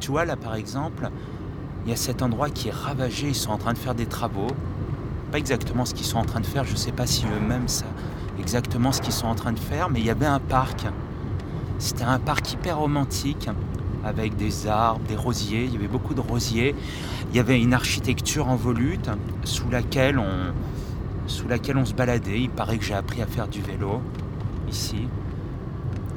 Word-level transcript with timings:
Tu 0.00 0.10
vois, 0.10 0.24
là, 0.24 0.36
par 0.36 0.54
exemple, 0.54 1.10
il 1.84 1.90
y 1.90 1.92
a 1.92 1.96
cet 1.96 2.22
endroit 2.22 2.48
qui 2.50 2.68
est 2.68 2.74
ravagé. 2.74 3.28
Ils 3.28 3.34
sont 3.34 3.50
en 3.50 3.58
train 3.58 3.74
de 3.74 3.78
faire 3.78 3.94
des 3.94 4.06
travaux. 4.06 4.48
Pas 5.30 5.38
exactement 5.38 5.84
ce 5.84 5.94
qu'ils 5.94 6.06
sont 6.06 6.18
en 6.18 6.24
train 6.24 6.40
de 6.40 6.46
faire. 6.46 6.64
Je 6.64 6.72
ne 6.72 6.76
sais 6.76 6.92
pas 6.92 7.06
si 7.06 7.24
eux-mêmes 7.26 7.68
savent 7.68 7.88
exactement 8.38 8.92
ce 8.92 9.02
qu'ils 9.02 9.12
sont 9.12 9.26
en 9.26 9.34
train 9.34 9.52
de 9.52 9.58
faire. 9.58 9.90
Mais 9.90 10.00
il 10.00 10.06
y 10.06 10.10
avait 10.10 10.26
un 10.26 10.40
parc. 10.40 10.86
C'était 11.78 12.04
un 12.04 12.18
parc 12.18 12.52
hyper 12.52 12.78
romantique 12.78 13.48
avec 14.02 14.36
des 14.36 14.66
arbres, 14.66 15.02
des 15.06 15.16
rosiers. 15.16 15.64
Il 15.64 15.74
y 15.74 15.76
avait 15.76 15.88
beaucoup 15.88 16.14
de 16.14 16.20
rosiers. 16.20 16.74
Il 17.30 17.36
y 17.36 17.40
avait 17.40 17.60
une 17.60 17.74
architecture 17.74 18.48
en 18.48 18.56
volute 18.56 19.10
sous 19.44 19.68
laquelle 19.68 20.18
on, 20.18 20.52
sous 21.26 21.46
laquelle 21.46 21.76
on 21.76 21.84
se 21.84 21.94
baladait. 21.94 22.40
Il 22.40 22.50
paraît 22.50 22.78
que 22.78 22.84
j'ai 22.84 22.94
appris 22.94 23.20
à 23.20 23.26
faire 23.26 23.48
du 23.48 23.60
vélo 23.60 24.00
ici. 24.68 25.08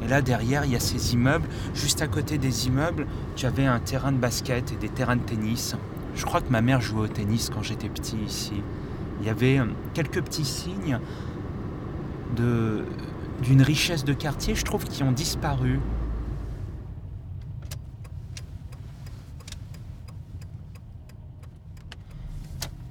Et 0.03 0.07
là 0.07 0.21
derrière, 0.21 0.65
il 0.65 0.71
y 0.71 0.75
a 0.75 0.79
ces 0.79 1.13
immeubles. 1.13 1.47
Juste 1.73 2.01
à 2.01 2.07
côté 2.07 2.37
des 2.37 2.67
immeubles, 2.67 3.07
j'avais 3.35 3.65
un 3.65 3.79
terrain 3.79 4.11
de 4.11 4.17
basket 4.17 4.71
et 4.71 4.75
des 4.75 4.89
terrains 4.89 5.15
de 5.15 5.23
tennis. 5.23 5.75
Je 6.15 6.25
crois 6.25 6.41
que 6.41 6.49
ma 6.49 6.61
mère 6.61 6.81
jouait 6.81 7.01
au 7.01 7.07
tennis 7.07 7.49
quand 7.53 7.63
j'étais 7.63 7.89
petit 7.89 8.17
ici. 8.17 8.61
Il 9.21 9.27
y 9.27 9.29
avait 9.29 9.59
euh, 9.59 9.65
quelques 9.93 10.21
petits 10.21 10.45
signes 10.45 10.99
de 12.35 12.85
d'une 13.41 13.61
richesse 13.61 14.05
de 14.05 14.13
quartier, 14.13 14.55
je 14.55 14.63
trouve, 14.63 14.85
qui 14.85 15.03
ont 15.03 15.11
disparu. 15.11 15.79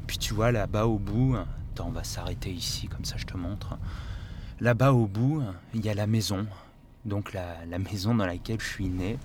Puis 0.07 0.19
tu 0.19 0.35
vois 0.35 0.53
là-bas 0.53 0.87
au 0.87 0.99
bout, 0.99 1.37
attends, 1.37 1.87
on 1.89 1.93
va 1.93 2.05
s'arrêter 2.05 2.51
ici, 2.51 2.87
comme 2.89 3.05
ça 3.05 3.17
je 3.17 3.25
te 3.25 3.37
montre. 3.37 3.79
Là-bas 4.61 4.93
au 4.93 5.07
bout, 5.07 5.43
il 5.75 5.85
y 5.85 5.89
a 5.89 5.95
la 5.95 6.07
maison, 6.07 6.47
donc 7.05 7.33
la, 7.33 7.79
maison 7.79 8.15
dans 8.15 8.27
laquelle 8.27 8.61
je 8.61 8.69
suis 8.69 8.89
né. 8.89 9.19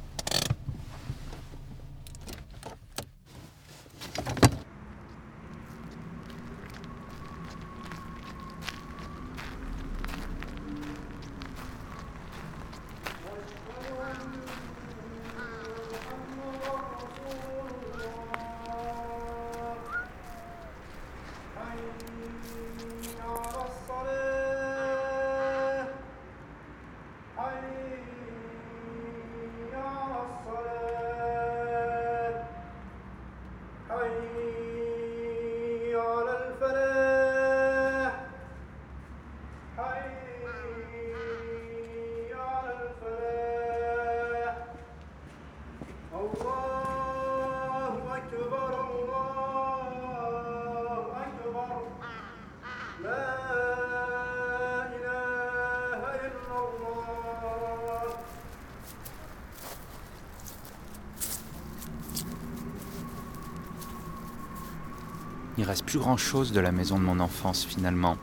Il 65.57 65.63
reste 65.63 65.85
plus 65.85 65.97
grand 65.97 66.17
chose 66.17 66.51
de 66.51 66.59
la 66.59 66.71
maison 66.71 66.99
de 66.99 67.03
mon 67.03 67.19
enfance 67.19 67.65
finalement. 67.65 68.17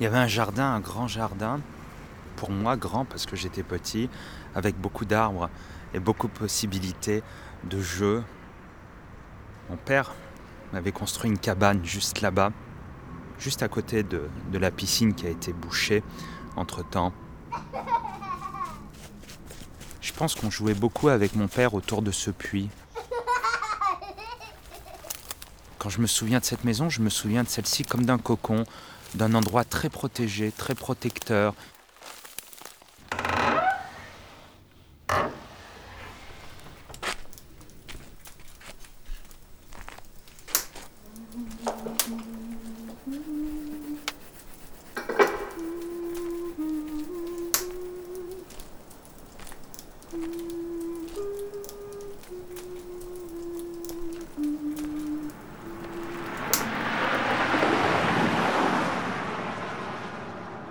Il 0.00 0.04
y 0.04 0.06
avait 0.06 0.18
un 0.18 0.26
jardin, 0.26 0.74
un 0.74 0.80
grand 0.80 1.08
jardin, 1.08 1.60
pour 2.36 2.50
moi 2.50 2.76
grand 2.76 3.04
parce 3.04 3.26
que 3.26 3.36
j'étais 3.36 3.62
petit, 3.62 4.08
avec 4.54 4.80
beaucoup 4.80 5.04
d'arbres 5.04 5.50
et 5.92 6.00
beaucoup 6.00 6.28
de 6.28 6.32
possibilités 6.32 7.22
de 7.64 7.80
jeux. 7.82 8.22
Mon 9.68 9.76
père 9.76 10.14
m'avait 10.72 10.92
construit 10.92 11.30
une 11.30 11.38
cabane 11.38 11.84
juste 11.84 12.22
là-bas, 12.22 12.52
juste 13.38 13.62
à 13.62 13.68
côté 13.68 14.02
de, 14.02 14.28
de 14.50 14.58
la 14.58 14.70
piscine 14.70 15.14
qui 15.14 15.26
a 15.26 15.30
été 15.30 15.52
bouchée 15.52 16.02
entre-temps. 16.56 17.12
Je 20.00 20.12
pense 20.14 20.34
qu'on 20.34 20.50
jouait 20.50 20.74
beaucoup 20.74 21.08
avec 21.08 21.36
mon 21.36 21.48
père 21.48 21.74
autour 21.74 22.00
de 22.00 22.10
ce 22.10 22.30
puits. 22.30 22.70
Quand 25.78 25.90
je 25.90 26.00
me 26.00 26.08
souviens 26.08 26.40
de 26.40 26.44
cette 26.44 26.64
maison, 26.64 26.90
je 26.90 27.00
me 27.00 27.08
souviens 27.08 27.44
de 27.44 27.48
celle-ci 27.48 27.84
comme 27.84 28.04
d'un 28.04 28.18
cocon, 28.18 28.64
d'un 29.14 29.34
endroit 29.34 29.64
très 29.64 29.88
protégé, 29.88 30.52
très 30.56 30.74
protecteur. 30.74 31.54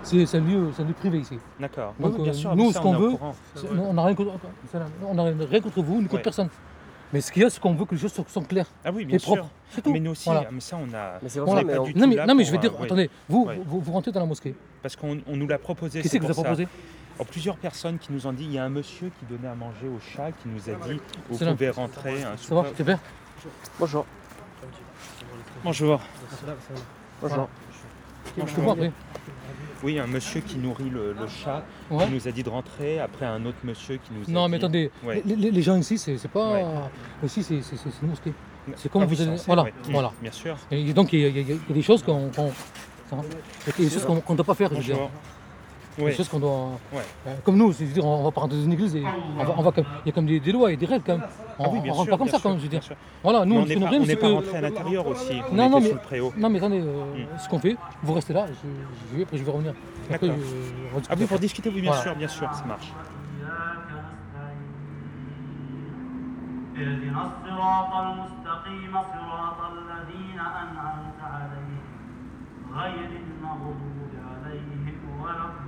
C'est 0.08 0.36
un 0.36 0.40
lieu, 0.40 0.70
c'est 0.74 0.82
un 0.82 0.86
lieu 0.86 0.94
privé 0.94 1.18
ici. 1.18 1.38
D'accord. 1.60 1.94
Donc, 2.00 2.14
Oui, 2.16 2.22
bien 2.24 2.32
euh, 2.32 2.34
sûr, 2.36 2.56
nous, 2.56 2.72
ça, 2.72 2.78
ce 2.78 2.82
qu'on 2.82 2.96
veut, 2.96 3.12
On 3.82 3.92
n'a 3.94 4.04
rien, 4.04 5.36
rien 5.50 5.60
contre 5.60 5.82
vous, 5.82 5.96
ni 5.96 6.04
contre 6.04 6.14
Ouais. 6.16 6.22
personne. 6.22 6.48
Mais 7.12 7.20
ce 7.22 7.32
qu'il 7.32 7.42
y 7.42 7.44
a, 7.44 7.50
c'est 7.50 7.60
qu'on 7.60 7.74
veut 7.74 7.84
que 7.86 7.94
les 7.94 8.00
choses 8.00 8.12
soient, 8.12 8.42
claires 8.44 8.66
Ah 8.84 8.90
oui, 8.92 9.04
bien 9.04 9.16
et 9.16 9.18
sûr. 9.18 9.34
propres. 9.36 9.50
C'est 9.70 9.82
tout. 9.82 9.92
Mais 9.92 10.00
nous 10.00 10.10
aussi, 10.12 10.28
Voilà. 10.28 10.48
mais 10.50 10.60
ça, 10.60 10.76
on 10.76 10.94
a. 10.94 11.18
Mais 11.22 11.28
c'est 11.28 11.40
pas 11.40 11.46
on- 11.46 11.82
du 11.84 11.92
tout 11.94 11.98
Non 11.98 12.06
mais, 12.06 12.14
là 12.16 12.26
non, 12.26 12.34
mais 12.34 12.44
je 12.44 12.52
veux 12.52 12.58
dire, 12.58 12.72
euh, 12.78 12.84
attendez, 12.84 13.10
vous, 13.28 13.46
Ouais. 13.46 13.60
vous, 13.66 13.80
vous 13.80 13.92
rentrez 13.92 14.12
dans 14.12 14.20
la 14.20 14.26
mosquée. 14.26 14.54
Parce 14.82 14.94
qu'on 14.96 15.18
on 15.26 15.36
nous 15.36 15.46
l'a 15.46 15.58
proposé. 15.58 16.00
Qui 16.02 16.08
c'est 16.08 16.18
que 16.18 16.24
vous 16.24 16.30
a 16.30 16.34
proposé 16.34 16.68
Oh, 17.20 17.24
plusieurs 17.24 17.56
personnes 17.56 17.98
qui 17.98 18.12
nous 18.12 18.26
ont 18.26 18.32
dit 18.32 18.44
il 18.44 18.52
y 18.52 18.58
a 18.58 18.64
un 18.64 18.68
monsieur 18.68 19.10
qui 19.18 19.24
donnait 19.26 19.48
à 19.48 19.54
manger 19.54 19.88
au 19.88 19.98
chat 19.98 20.30
qui 20.40 20.48
nous 20.48 20.60
a 20.70 20.74
dit 20.86 21.00
vous 21.28 21.44
là. 21.44 21.50
pouvez 21.52 21.70
rentrer. 21.70 22.22
Un 22.22 22.36
Ça 22.36 22.54
va, 22.54 22.62
souper- 22.62 22.74
c'est 22.76 22.84
bien 22.84 23.00
Bonjour. 23.80 24.06
Bonjour. 25.64 26.00
Bonjour. 27.20 27.48
Je 28.36 28.54
te 28.54 28.60
vois 28.60 28.72
après. 28.74 28.92
Oui, 29.84 29.98
un 29.98 30.06
monsieur 30.06 30.40
qui 30.40 30.56
nourrit 30.56 30.90
le, 30.90 31.12
le 31.12 31.28
chat 31.28 31.62
Ouais. 31.90 32.04
qui 32.06 32.12
nous 32.12 32.26
a 32.28 32.32
dit 32.32 32.42
de 32.42 32.48
rentrer. 32.48 32.98
Après, 32.98 33.26
un 33.26 33.44
autre 33.46 33.58
monsieur 33.64 33.96
qui 33.96 34.10
nous 34.12 34.24
a 34.28 34.30
Non, 34.30 34.46
dit... 34.46 34.50
mais 34.52 34.56
attendez, 34.58 34.90
Ouais. 35.04 35.22
les, 35.24 35.36
les- 35.36 35.50
les 35.50 35.62
gens 35.62 35.76
ici, 35.76 35.96
c'est 35.98 36.18
pas. 36.28 36.52
Ouais. 36.52 36.64
Ici, 37.24 37.42
c'est 37.42 37.62
c'est- 37.62 37.76
c'est- 37.76 37.90
c'est 37.90 38.02
une 38.02 38.08
mosquée. 38.08 38.32
c'est 38.76 38.90
comme 38.90 39.02
Ah 39.02 39.06
vous 39.06 39.14
censé, 39.14 39.44
voilà, 39.46 39.64
voilà. 39.90 40.12
Bien 40.20 40.32
sûr. 40.32 40.56
Et 40.70 40.92
donc, 40.92 41.12
il 41.12 41.20
y, 41.20 41.24
a- 41.24 41.28
y 41.28 41.38
a- 41.38 41.42
y 41.42 41.52
a 41.52 41.72
des 41.72 41.82
choses 41.82 42.02
qu'on. 42.02 42.28
qu'on- 42.30 42.52
qu'on- 43.08 43.22
il 43.78 43.82
y 43.82 43.86
a 43.86 43.88
des 43.88 43.90
choses 43.94 44.04
qu'on 44.04 44.20
qu'on 44.20 44.32
ne 44.32 44.36
doit 44.38 44.46
pas 44.46 44.54
faire, 44.54 44.70
je 44.70 44.76
veux 44.78 44.82
dire. 44.82 44.96
Bonjour. 45.97 46.05
Des 46.07 46.11
Oui. 46.11 46.17
choses 46.17 46.27
qu'on 46.29 46.39
doit. 46.39 46.69
Ouais. 46.91 47.01
euh, 47.27 47.35
comme 47.43 47.55
nous, 47.57 47.71
c'est- 47.71 47.83
je 47.83 47.89
veux 47.89 47.93
dire, 47.93 48.05
on 48.05 48.23
va 48.23 48.31
pas 48.31 48.41
rentrer 48.41 48.57
dans 48.57 48.63
une 48.63 48.73
église 48.73 48.95
et 48.95 49.03
on 49.39 49.43
va, 49.43 49.53
on 49.57 49.61
va 49.61 49.71
comme- 49.71 49.85
il 50.03 50.07
y 50.07 50.09
a 50.09 50.11
comme 50.11 50.25
des, 50.25 50.39
des 50.39 50.51
lois 50.51 50.71
et 50.71 50.77
des 50.77 50.85
règles 50.87 51.03
quand 51.05 51.17
même. 51.19 51.27
On, 51.59 51.65
Ah 51.65 51.69
oui, 51.71 51.77
on 51.79 51.81
bien 51.83 51.93
rentre 51.93 52.03
sûr, 52.05 52.11
pas 52.13 52.17
comme 52.17 52.25
bien 52.27 52.31
ça, 52.31 52.37
sûr, 52.39 52.43
quand 52.43 52.49
même, 52.49 52.57
je 52.59 52.63
veux 52.63 52.69
bien 52.69 52.79
dire. 52.79 52.87
sûr. 52.87 52.95
Voilà, 53.21 53.45
nous, 53.45 53.53
Mais 53.55 53.61
on 53.61 53.63
ce 53.63 53.67
n'est 53.69 53.75
que 53.75 53.79
nous 53.79 53.85
pas, 53.85 53.89
voulons, 53.91 53.97
on 54.01 54.05
n'est 54.05 54.07
c'est 54.07 54.15
pas 54.15 54.27
que. 54.27 54.33
rentré 54.33 54.57
à 54.57 54.61
l'intérieur 54.61 55.07
aussi. 55.07 55.33
On 55.51 55.55
Non, 55.55 55.63
était 55.65 55.69
non, 55.69 55.77
sous 55.77 55.83
mais- 55.83 55.93
le 55.93 55.99
préau. 55.99 56.33
Non, 56.37 56.49
mais 56.49 56.57
attendez, 56.57 56.81
euh, 56.81 57.03
ce 57.37 57.47
qu'on 57.49 57.59
fait, 57.59 57.75
vous 58.01 58.13
restez 58.13 58.33
là, 58.33 58.45
je, 58.47 58.53
je 59.11 59.17
vais, 59.17 59.23
après 59.23 59.37
je 59.37 59.43
vais 59.43 59.51
revenir. 59.51 59.73
Après, 60.11 60.27
D'accord. 60.27 60.43
je- 60.43 60.95
on 60.95 60.97
va 60.99 61.05
Ah 61.09 61.15
oui, 61.17 61.25
pour 61.27 61.37
discuter. 61.39 61.39
discuter, 61.39 61.69
oui, 61.69 61.81
bien 61.81 61.91
Voilà. 61.91 62.03
sûr, 62.03 62.15
bien 62.15 62.27
sûr, 62.27 62.49
ça 62.53 62.65
marche. 62.65 62.91
اهدنا 66.77 67.21
الصراط 67.21 67.93
المستقيم 68.05 68.93
صراط 69.13 69.59
الذين 69.71 70.39
أنعمت 70.39 71.19
عليهم 71.23 71.81
غير 72.73 73.09
المغضوب 73.21 74.11
عليهم 74.29 74.97
ولا 75.21 75.45
الضالين 75.45 75.66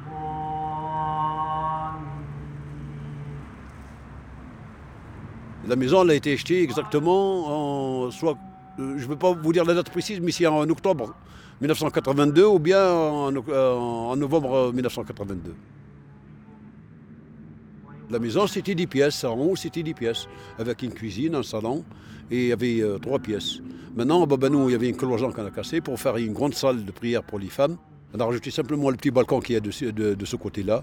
La 5.68 5.76
maison 5.76 6.08
a 6.08 6.14
été 6.14 6.32
achetée 6.32 6.62
exactement 6.62 8.04
en 8.06 8.10
soit, 8.10 8.36
euh, 8.78 8.94
je 8.96 9.02
ne 9.04 9.08
peux 9.08 9.16
pas 9.16 9.32
vous 9.32 9.52
dire 9.52 9.64
la 9.64 9.74
date 9.74 9.90
précise, 9.90 10.20
mais 10.20 10.32
c'est 10.32 10.46
en 10.46 10.68
octobre 10.68 11.14
1982 11.60 12.44
ou 12.46 12.58
bien 12.58 12.90
en, 12.92 13.32
euh, 13.34 14.16
novembre 14.16 14.72
1982. 14.72 15.54
La 18.10 18.18
maison 18.18 18.46
c'était 18.46 18.74
10 18.74 18.86
pièces, 18.86 19.22
en 19.24 19.36
haut 19.38 19.54
c'était 19.56 19.82
10 19.82 19.94
pièces, 19.94 20.26
avec 20.58 20.82
une 20.82 20.92
cuisine, 20.92 21.34
un 21.34 21.42
salon 21.42 21.84
et 22.30 22.42
il 22.44 22.48
y 22.48 22.52
avait 22.52 22.80
euh, 22.80 22.98
trois 22.98 23.18
pièces. 23.18 23.60
Maintenant, 23.96 24.24
ben, 24.26 24.48
nous, 24.50 24.68
il 24.68 24.72
y 24.72 24.74
avait 24.76 24.88
une 24.88 24.96
cloison 24.96 25.30
qu'on 25.32 25.44
a 25.44 25.50
cassée 25.50 25.80
pour 25.80 25.98
faire 25.98 26.16
une 26.16 26.32
grande 26.32 26.54
salle 26.54 26.84
de 26.84 26.90
prière 26.92 27.24
pour 27.24 27.38
les 27.40 27.48
femmes. 27.48 27.76
On 28.14 28.20
a 28.20 28.24
rajouté 28.24 28.50
simplement 28.52 28.88
le 28.88 28.96
petit 28.96 29.10
balcon 29.10 29.40
qui 29.40 29.54
est 29.54 29.60
de, 29.60 29.70
ce- 29.72 29.86
de- 29.86 30.14
de 30.14 30.24
ce 30.24 30.36
côté-là. 30.36 30.82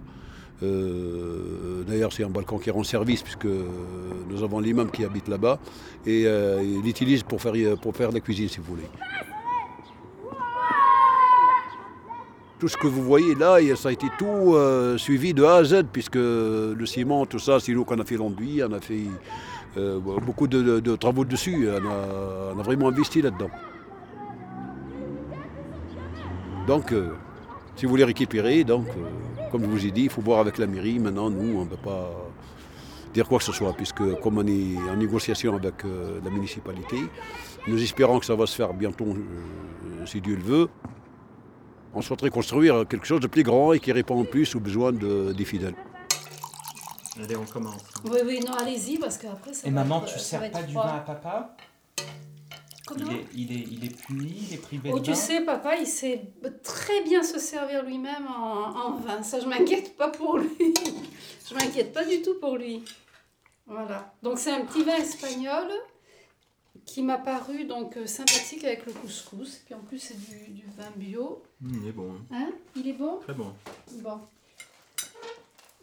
Euh, 0.64 1.84
D'ailleurs, 1.88 2.12
c'est 2.12 2.24
un 2.24 2.30
balcon 2.30 2.58
qui 2.58 2.72
rend 2.72 2.84
service 2.84 3.22
puisque 3.22 3.46
nous 3.46 4.44
avons 4.44 4.60
l'imam 4.60 4.90
qui 4.90 5.06
habite 5.06 5.28
là-bas 5.28 5.60
et 6.06 6.24
euh, 6.26 6.62
il 6.64 6.82
l'utilise 6.82 7.24
pour 7.24 7.42
faire, 7.42 7.54
pour 7.78 7.96
faire 7.96 8.12
la 8.12 8.20
cuisine, 8.20 8.50
si 8.50 8.58
vous 8.58 8.76
voulez. 8.76 8.88
Tout 12.60 12.68
ce 12.68 12.76
que 12.76 12.88
vous 12.88 13.04
voyez 13.04 13.36
là, 13.36 13.58
ça 13.76 13.90
a 13.90 13.92
été 13.92 14.08
tout 14.18 14.26
euh, 14.56 14.98
suivi 14.98 15.34
de 15.34 15.44
A 15.44 15.58
à 15.58 15.64
Z, 15.64 15.84
puisque 15.94 16.16
le 16.16 16.86
ciment, 16.86 17.26
tout 17.28 17.40
ça, 17.40 17.60
c'est 17.60 17.72
nous 17.72 17.86
qu'on 17.86 18.00
a 18.00 18.06
fait 18.06 18.18
l'enduit, 18.18 18.62
on 18.68 18.74
a 18.74 18.80
fait 18.80 19.04
euh, 19.78 20.00
beaucoup 20.00 20.48
de, 20.48 20.96
travaux 20.96 21.24
dessus, 21.24 21.70
on 21.70 21.88
a, 21.88 22.54
on 22.56 22.60
a 22.60 22.64
vraiment 22.64 22.88
investi 22.88 23.22
là-dedans. 23.22 23.52
Donc, 26.68 26.92
euh, 26.92 27.14
si 27.78 27.86
vous 27.86 27.92
voulez 27.92 28.04
récupérer, 28.04 28.66
donc, 28.66 28.88
euh, 28.90 29.37
comme 29.52 29.64
je 29.64 29.68
vous 29.68 29.86
ai 29.86 29.92
dit, 29.92 30.04
il 30.04 30.10
faut 30.10 30.22
voir 30.22 30.40
avec 30.40 30.58
la 30.58 30.68
mairie. 30.68 31.00
Maintenant, 31.00 31.30
nous, 31.30 31.58
on 31.60 31.64
ne 31.66 31.70
peut 31.70 31.78
pas 31.78 32.12
dire 33.14 33.28
quoi 33.28 33.38
que 33.40 33.44
ce 33.44 33.52
soit, 33.52 33.74
puisque 33.74 34.20
comme 34.22 34.38
on 34.38 34.48
est 34.48 34.78
en 34.92 34.96
négociation 34.96 35.56
avec 35.56 35.84
euh, 35.86 36.20
la 36.24 36.30
municipalité, 36.30 36.98
nous 37.68 37.82
espérons 37.82 38.20
que 38.20 38.26
ça 38.26 38.36
va 38.36 38.46
se 38.46 38.56
faire 38.56 38.74
bientôt, 38.74 39.06
euh, 39.06 40.06
si 40.06 40.22
Dieu 40.22 40.36
le 40.36 40.44
veut. 40.44 40.70
On 41.94 42.02
souhaiterait 42.02 42.30
construire 42.30 42.86
quelque 42.88 43.08
chose 43.08 43.22
de 43.22 43.28
plus 43.28 43.44
grand 43.44 43.74
et 43.74 43.80
qui 43.80 43.92
répond 43.92 44.24
plus 44.24 44.54
aux 44.56 44.60
besoins 44.60 44.92
de- 44.92 45.34
des 45.34 45.46
fidèles. 45.46 45.74
Allez, 47.24 47.36
on 47.36 47.46
commence. 47.46 47.82
Oui, 48.06 48.20
oui, 48.24 48.40
non, 48.46 48.54
allez-y, 48.54 49.00
parce 49.00 49.18
qu'après, 49.18 49.52
ça 49.54 49.68
Et 49.68 49.72
va 49.72 49.82
maman, 49.84 50.04
être- 50.04 50.14
tu 50.14 50.20
ça 50.20 50.38
va 50.38 50.44
sers 50.44 50.52
pas 50.52 50.62
du 50.64 50.74
vin 50.76 50.82
à 50.82 51.00
papa? 51.00 51.56
Comment 52.88 53.06
il 53.12 53.18
est, 53.18 53.26
il, 53.36 53.52
est, 53.52 53.66
il 53.72 53.86
est 53.86 53.96
puni, 54.06 54.48
il 54.50 54.54
est 54.54 54.62
privé 54.62 54.90
Oh, 54.94 55.00
de 55.00 55.04
tu 55.04 55.14
sais, 55.14 55.42
papa, 55.42 55.76
il 55.76 55.86
sait 55.88 56.22
très 56.64 57.02
bien 57.04 57.22
se 57.22 57.38
servir 57.38 57.84
lui-même 57.84 58.26
en, 58.28 58.76
en 58.76 58.92
vin. 58.96 59.22
Ça, 59.24 59.40
je 59.40 59.46
m'inquiète 59.46 59.98
pas 59.98 60.08
pour 60.10 60.38
lui. 60.38 60.74
je 61.50 61.54
m'inquiète 61.54 61.94
pas 61.94 62.06
du 62.06 62.22
tout 62.22 62.36
pour 62.40 62.58
lui. 62.58 62.84
Voilà. 63.66 64.14
Donc, 64.24 64.40
c'est 64.40 64.52
un 64.52 64.66
petit 64.66 64.84
vin 64.84 64.96
espagnol 64.96 65.68
qui 66.86 67.02
m'a 67.04 67.18
paru 67.18 67.66
donc 67.66 67.98
euh, 67.98 68.08
sympathique 68.08 68.64
avec 68.64 68.86
le 68.86 68.94
couscous. 68.94 69.58
Puis 69.66 69.74
en 69.76 69.80
plus, 69.80 70.00
c'est 70.00 70.18
du, 70.18 70.52
du 70.54 70.64
vin 70.78 70.90
bio. 70.96 71.44
Mmh, 71.60 71.80
Il 71.84 71.88
est 71.90 71.92
bon, 71.92 72.16
Hein? 72.32 72.50
Il 72.78 72.88
est 72.88 72.94
bon? 72.94 73.18
Très 73.18 73.34
bon. 73.34 73.54
Bon. 74.02 74.22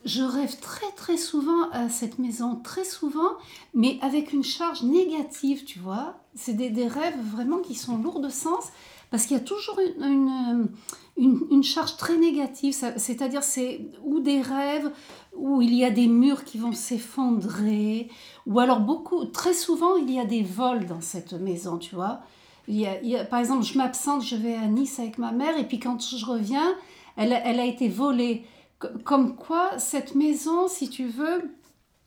Je 0.04 0.22
rêve 0.22 0.58
très 0.60 0.90
très 0.96 1.16
souvent 1.16 1.70
à 1.72 1.88
cette 1.88 2.18
maison, 2.18 2.56
très 2.62 2.84
souvent, 2.84 3.30
mais 3.72 3.98
avec 4.02 4.32
une 4.34 4.44
charge 4.44 4.82
négative, 4.82 5.64
tu 5.64 5.78
vois. 5.78 6.16
C'est 6.34 6.52
des, 6.52 6.68
des 6.68 6.86
rêves 6.86 7.18
vraiment 7.32 7.58
qui 7.58 7.74
sont 7.74 7.96
lourds 7.96 8.20
de 8.20 8.28
sens, 8.28 8.64
parce 9.10 9.24
qu'il 9.24 9.36
y 9.36 9.40
a 9.40 9.42
toujours 9.42 9.78
une, 10.00 10.68
une, 11.16 11.62
charge 11.62 11.96
très 11.96 12.16
négative. 12.18 12.74
C'est-à-dire, 12.96 13.42
c'est 13.42 13.80
ou 14.04 14.20
des 14.20 14.42
rêves 14.42 14.90
où 15.36 15.62
il 15.62 15.72
y 15.72 15.84
a 15.84 15.90
des 15.90 16.06
murs 16.06 16.44
qui 16.44 16.58
vont 16.58 16.72
s'effondrer, 16.72 18.08
ou 18.46 18.60
alors 18.60 18.80
beaucoup, 18.80 19.24
très 19.24 19.54
souvent, 19.54 19.96
il 19.96 20.10
y 20.10 20.18
a 20.20 20.24
des 20.26 20.42
vols 20.42 20.86
dans 20.86 21.00
cette 21.00 21.32
maison, 21.32 21.78
tu 21.78 21.94
vois. 21.94 22.20
Il 22.68 22.76
y 22.78 22.86
a- 22.86 23.00
il 23.02 23.08
y 23.08 23.16
a- 23.16 23.24
par 23.24 23.38
exemple, 23.38 23.64
je 23.64 23.78
m'absente, 23.78 24.22
je 24.22 24.36
vais 24.36 24.54
à 24.54 24.66
Nice 24.66 24.98
avec 24.98 25.16
ma 25.18 25.32
mère, 25.32 25.56
et 25.58 25.66
puis 25.66 25.78
quand 25.78 25.98
je 26.00 26.24
reviens, 26.26 26.74
elle, 27.16 27.40
elle 27.44 27.60
a 27.60 27.64
été 27.64 27.88
volée. 27.88 28.44
Co- 28.92 28.98
Comme 29.04 29.36
quoi, 29.36 29.78
cette 29.78 30.14
maison, 30.14 30.68
si 30.68 30.88
tu 30.90 31.06
veux, 31.06 31.50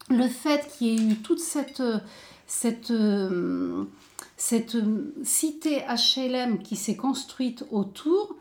le 0.10 0.28
fait 0.28 0.68
qu'il 0.78 0.88
y 0.88 0.92
ait 0.96 1.12
eu 1.12 1.16
toute 1.18 1.40
cette, 1.40 1.80
euh, 1.82 2.00
cette, 2.46 2.92
euh, 2.92 3.86
cette 4.38 4.76
euh, 4.76 5.14
cité 5.24 5.84
HLM 5.88 6.60
qui 6.60 6.76
s'est 6.76 6.96
construite 6.96 7.66
autour, 7.72 8.36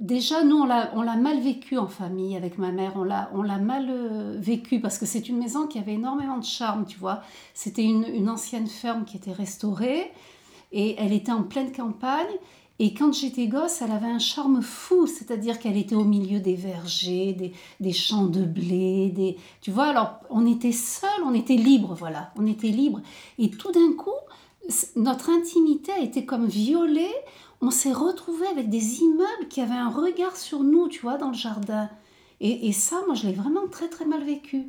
déjà, 0.00 0.42
nous, 0.44 0.56
on 0.58 0.64
l'a 1.02 1.16
mal 1.16 1.40
vécu 1.40 1.76
en 1.78 1.88
famille 1.88 2.36
avec 2.36 2.58
ma 2.58 2.72
mère. 2.72 2.94
On 2.96 3.04
l'a 3.04 3.58
mal 3.58 4.38
vécu 4.38 4.80
parce 4.80 4.98
que 4.98 5.06
c'est 5.06 5.28
une 5.28 5.38
maison 5.38 5.66
qui 5.66 5.78
avait 5.78 5.94
énormément 5.94 6.38
de 6.38 6.44
charme, 6.44 6.84
tu 6.86 6.98
vois. 6.98 7.22
C'était 7.54 7.84
une, 7.84 8.04
une 8.04 8.28
ancienne 8.28 8.66
ferme 8.66 9.04
qui 9.04 9.16
était 9.16 9.32
restaurée 9.32 10.10
et 10.72 10.96
elle 10.98 11.12
était 11.12 11.32
en 11.32 11.42
pleine 11.44 11.70
campagne. 11.72 12.26
Et 12.80 12.92
quand 12.92 13.12
j'étais 13.12 13.46
gosse, 13.46 13.82
elle 13.82 13.92
avait 13.92 14.08
un 14.08 14.18
charme 14.18 14.60
fou, 14.60 15.06
c'est-à-dire 15.06 15.60
qu'elle 15.60 15.76
était 15.76 15.94
au 15.94 16.04
milieu 16.04 16.40
des 16.40 16.56
vergers, 16.56 17.52
des, 17.78 17.92
champs 17.92 18.26
de 18.26 18.44
blé, 18.44 19.10
des... 19.10 19.36
Tu 19.60 19.70
vois, 19.70 19.86
alors 19.86 20.18
on 20.28 20.44
était 20.44 20.72
seuls, 20.72 21.22
on 21.24 21.34
était 21.34 21.56
libres, 21.56 21.94
voilà, 21.94 22.32
on 22.36 22.46
était 22.46 22.68
libres. 22.68 23.00
Et 23.38 23.50
tout 23.50 23.70
d'un 23.70 23.92
coup, 23.92 24.10
notre 24.96 25.30
intimité 25.30 25.92
a 25.92 26.00
été 26.00 26.24
comme 26.24 26.46
violée, 26.46 27.14
on 27.60 27.70
s'est 27.70 27.92
retrouvés 27.92 28.48
avec 28.48 28.68
des 28.70 29.02
immeubles 29.02 29.48
qui 29.48 29.60
avaient 29.60 29.74
un 29.74 29.90
regard 29.90 30.36
sur 30.36 30.64
nous, 30.64 30.88
tu 30.88 31.00
vois, 31.00 31.16
dans 31.16 31.28
le 31.28 31.36
jardin. 31.36 31.88
Et, 32.40 32.66
et 32.66 32.72
ça, 32.72 33.00
moi, 33.06 33.14
je 33.14 33.28
l'ai 33.28 33.34
vraiment 33.34 33.68
très, 33.70 33.88
très 33.88 34.04
mal 34.04 34.24
vécu. 34.24 34.64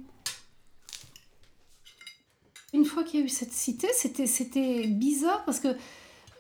Une 2.72 2.86
fois 2.86 3.04
qu'il 3.04 3.20
y 3.20 3.24
a 3.24 3.26
eu 3.26 3.30
cette 3.30 3.54
cité, 3.54 3.88
c'était 3.94 4.88
bizarre 4.88 5.44
parce 5.46 5.60
que 5.60 5.70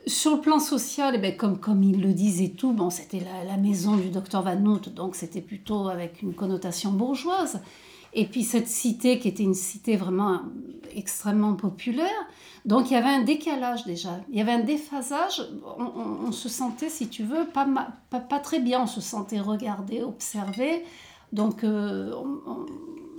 sur 0.07 0.36
le 0.36 0.42
plan 0.42 0.60
social, 0.60 1.13
eh 1.16 1.18
ben, 1.18 1.36
comme, 1.36 1.60
comme 1.60 1.81
il 1.84 2.02
le 2.02 2.13
disait 2.13 2.50
tout, 2.50 2.72
bon, 2.74 2.90
c'était 2.90 3.22
la, 3.48 3.57
maison 3.57 3.96
du 3.96 4.10
docteur 4.10 4.44
Van 4.44 4.56
Noot, 4.56 4.90
donc 4.94 5.16
c'était 5.16 5.42
plutôt 5.42 5.88
avec 5.88 6.22
une 6.22 6.34
connotation 6.34 6.92
bourgeoise. 6.92 7.62
Et 8.13 8.25
puis 8.25 8.44
cette 8.44 8.68
cité 8.69 9.19
qui 9.19 9.28
était 9.28 9.44
une 9.44 9.54
cité 9.56 9.98
vraiment 9.98 10.42
extrêmement 10.96 11.54
populaire, 11.56 12.07
donc 12.66 12.90
il 12.90 12.94
y 12.94 12.98
avait 12.98 13.10
un 13.10 13.24
décalage 13.24 13.84
déjà, 13.86 14.12
il 14.30 14.38
y 14.38 14.42
avait 14.42 14.54
un 14.54 14.60
déphasage, 14.63 15.42
on, 15.78 16.28
on- 16.28 16.31
se 16.31 16.48
sentait, 16.48 16.90
si 16.90 17.10
tu 17.10 17.24
veux, 17.24 17.46
pas, 17.46 17.68
pas, 18.10 18.19
pas 18.22 18.40
très 18.40 18.60
bien, 18.60 18.84
on 18.84 18.88
se 18.88 19.02
sentait 19.02 19.42
regardé, 19.42 20.02
observé, 20.02 20.86
donc 21.34 21.66
euh, 21.66 22.13
on- 22.16 22.50
on- 22.52 22.66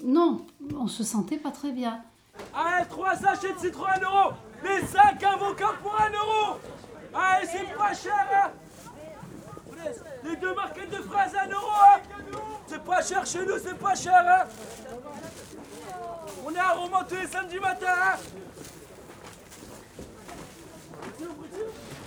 non, 0.05 0.41
on 0.79 0.87
se 0.87 1.05
sentait 1.05 1.37
pas 1.37 1.51
très 1.51 1.73
bien. 1.73 2.01
Allez, 2.55 2.87
3 2.89 3.17
sachets 3.17 3.53
de 3.53 3.59
citron 3.59 3.85
à 3.85 3.99
1 3.99 4.03
euro 4.03 4.33
Les 4.65 4.87
5 4.87 5.23
avocats 5.23 5.75
pour 5.83 5.95
1 5.95 6.11
euro 6.13 6.59
Allez, 7.19 7.47
c'est 7.51 7.75
pas 7.77 7.95
cher, 7.95 8.27
hein 8.35 8.51
Les 10.25 10.37
deux 10.37 10.55
marquettes 10.55 10.91
de 10.91 10.97
fraises 11.03 11.35
à 11.35 11.45
1 11.45 11.49
euro, 11.51 11.71
hein 11.71 12.01
C'est 12.67 12.83
pas 12.85 13.03
cher 13.03 13.27
chez 13.27 13.39
nous, 13.47 13.59
c'est 13.63 13.79
pas 13.79 13.95
cher, 13.95 14.23
hein 14.27 14.45
On 16.47 16.55
est 16.55 16.59
à 16.59 16.73
Romans 16.73 17.05
tous 17.09 17.15
les 17.15 17.27
samedis 17.27 17.59
matin, 17.61 17.87
hein 17.89 18.17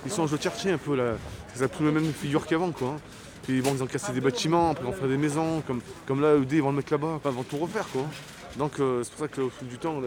Ils 0.06 0.10
sont 0.12 0.22
en 0.22 0.26
jeu 0.26 0.36
de 0.38 0.42
chercher 0.42 0.72
un 0.72 0.78
peu 0.78 0.96
là. 0.96 1.14
Ils 1.56 1.62
n'ont 1.62 1.68
plus 1.68 1.84
la 1.86 1.92
même 1.92 2.12
figure 2.12 2.46
qu'avant 2.46 2.70
quoi. 2.70 2.88
hein. 2.88 3.00
Puis 3.42 3.60
bon, 3.62 3.72
ils 3.74 3.82
ont 3.82 3.86
cassé 3.86 4.12
des 4.12 4.20
bâtiments, 4.20 4.70
après 4.70 4.84
ils 4.84 4.88
ont 4.88 4.92
fait 4.92 5.08
des 5.08 5.16
maisons, 5.16 5.62
comme, 5.66 5.80
comme 6.06 6.20
là, 6.20 6.36
ED, 6.36 6.52
ils 6.52 6.62
vont 6.62 6.70
le 6.70 6.76
mettre 6.76 6.92
là-bas, 6.92 7.18
ils 7.24 7.30
vont 7.30 7.42
tout 7.42 7.56
refaire 7.58 7.86
quoi. 7.88 8.02
Donc 8.56 8.78
euh, 8.80 9.02
c'est 9.02 9.10
pour 9.12 9.20
ça 9.20 9.28
qu'au 9.28 9.50
fil 9.50 9.68
du 9.68 9.78
temps, 9.78 10.00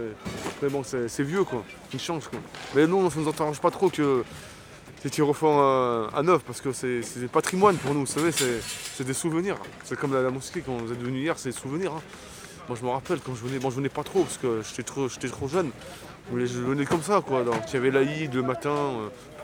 mais 0.62 0.70
bon, 0.70 0.84
c'est 0.84 1.24
vieux 1.24 1.44
quoi, 1.44 1.64
ils 1.94 2.00
changent 2.00 2.28
quoi. 2.28 2.40
Mais 2.76 2.88
nous, 2.88 3.10
ça 3.10 3.20
nous 3.20 3.30
arrange 3.30 3.60
pas 3.60 3.72
trop 3.72 3.90
que 3.90 4.24
c'est 5.04 5.10
qu'ils 5.10 5.24
refont 5.26 5.58
euh, 5.60 6.08
à 6.16 6.24
neuf 6.24 6.44
parce 6.48 6.62
que 6.62 6.72
c'est 6.72 7.02
du 7.20 7.28
patrimoine 7.28 7.76
pour 7.76 7.94
nous, 7.94 8.02
vous 8.02 8.06
savez, 8.06 8.32
c'est 8.32 9.04
des 9.04 9.14
souvenirs. 9.14 9.58
C'est 9.84 10.00
comme 10.00 10.14
la, 10.14 10.30
mosquée 10.30 10.64
quand 10.66 10.78
vous 10.78 10.94
êtes 10.94 11.02
venu 11.02 11.20
hier, 11.20 11.38
c'est 11.38 11.50
des 11.50 11.56
souvenirs. 11.56 11.92
hein. 11.92 12.02
Moi 12.70 12.78
je 12.80 12.86
me 12.86 12.90
rappelle 12.90 13.20
quand 13.20 13.36
je 13.36 13.44
venais, 13.44 13.60
bon 13.60 13.70
je 13.70 13.76
venais 13.76 13.90
pas 13.90 14.04
trop 14.04 14.24
parce 14.24 14.38
que 14.38 14.62
j'étais 14.66 14.84
trop, 14.84 15.10
trop 15.10 15.48
jeune. 15.50 15.72
Mais 16.32 16.48
je 16.48 16.60
venais 16.60 16.86
comme 16.86 17.02
ça 17.02 17.20
quoi. 17.20 17.44
Donc 17.44 17.58
il 17.68 17.74
y 17.74 17.78
avait 17.78 17.92
l'Aïd 17.92 18.34
le 18.34 18.44
matin, 18.44 18.74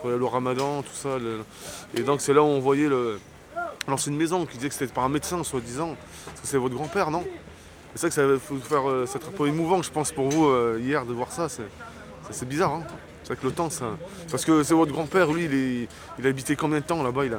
euh, 0.06 0.16
le 0.16 0.24
ramadan, 0.24 0.80
tout 0.80 0.94
ça. 0.94 1.18
Et 1.94 2.00
donc 2.00 2.22
c'est 2.22 2.32
là 2.32 2.42
où 2.42 2.46
on 2.46 2.60
voyait 2.60 2.88
l'ancienne 3.86 4.16
maison 4.16 4.46
qui 4.46 4.56
disait 4.56 4.70
que 4.70 4.74
c'était 4.74 4.90
par 4.90 5.04
un 5.04 5.10
médecin 5.10 5.44
soi-disant. 5.44 5.94
Parce 6.24 6.40
que 6.40 6.46
c'est 6.46 6.56
votre 6.56 6.74
grand-père, 6.74 7.10
non? 7.10 7.22
C'est 7.94 8.00
ça 8.00 8.08
que 8.08 8.14
ça 8.14 8.26
va 8.26 8.38
faire. 8.38 8.88
euh, 8.88 9.04
C'est 9.06 9.22
un 9.22 9.30
peu 9.32 9.46
émouvant 9.46 9.82
je 9.82 9.90
pense 9.90 10.10
pour 10.10 10.30
vous 10.30 10.46
euh, 10.46 10.78
hier 10.80 11.04
de 11.04 11.12
voir 11.12 11.30
ça. 11.30 11.48
C'est 12.30 12.48
bizarre 12.48 12.72
hein. 12.76 12.84
C'est 13.30 13.34
avec 13.34 13.44
le 13.44 13.52
temps 13.52 13.70
ça. 13.70 13.96
Parce 14.28 14.44
que 14.44 14.64
c'est 14.64 14.74
votre 14.74 14.90
grand-père, 14.90 15.30
lui, 15.32 15.44
il, 15.44 15.54
est- 15.54 15.88
il 16.18 16.26
a 16.26 16.30
habité 16.30 16.56
combien 16.56 16.80
de 16.80 16.84
temps 16.84 17.00
là-bas 17.00 17.26
il 17.26 17.32
a... 17.34 17.36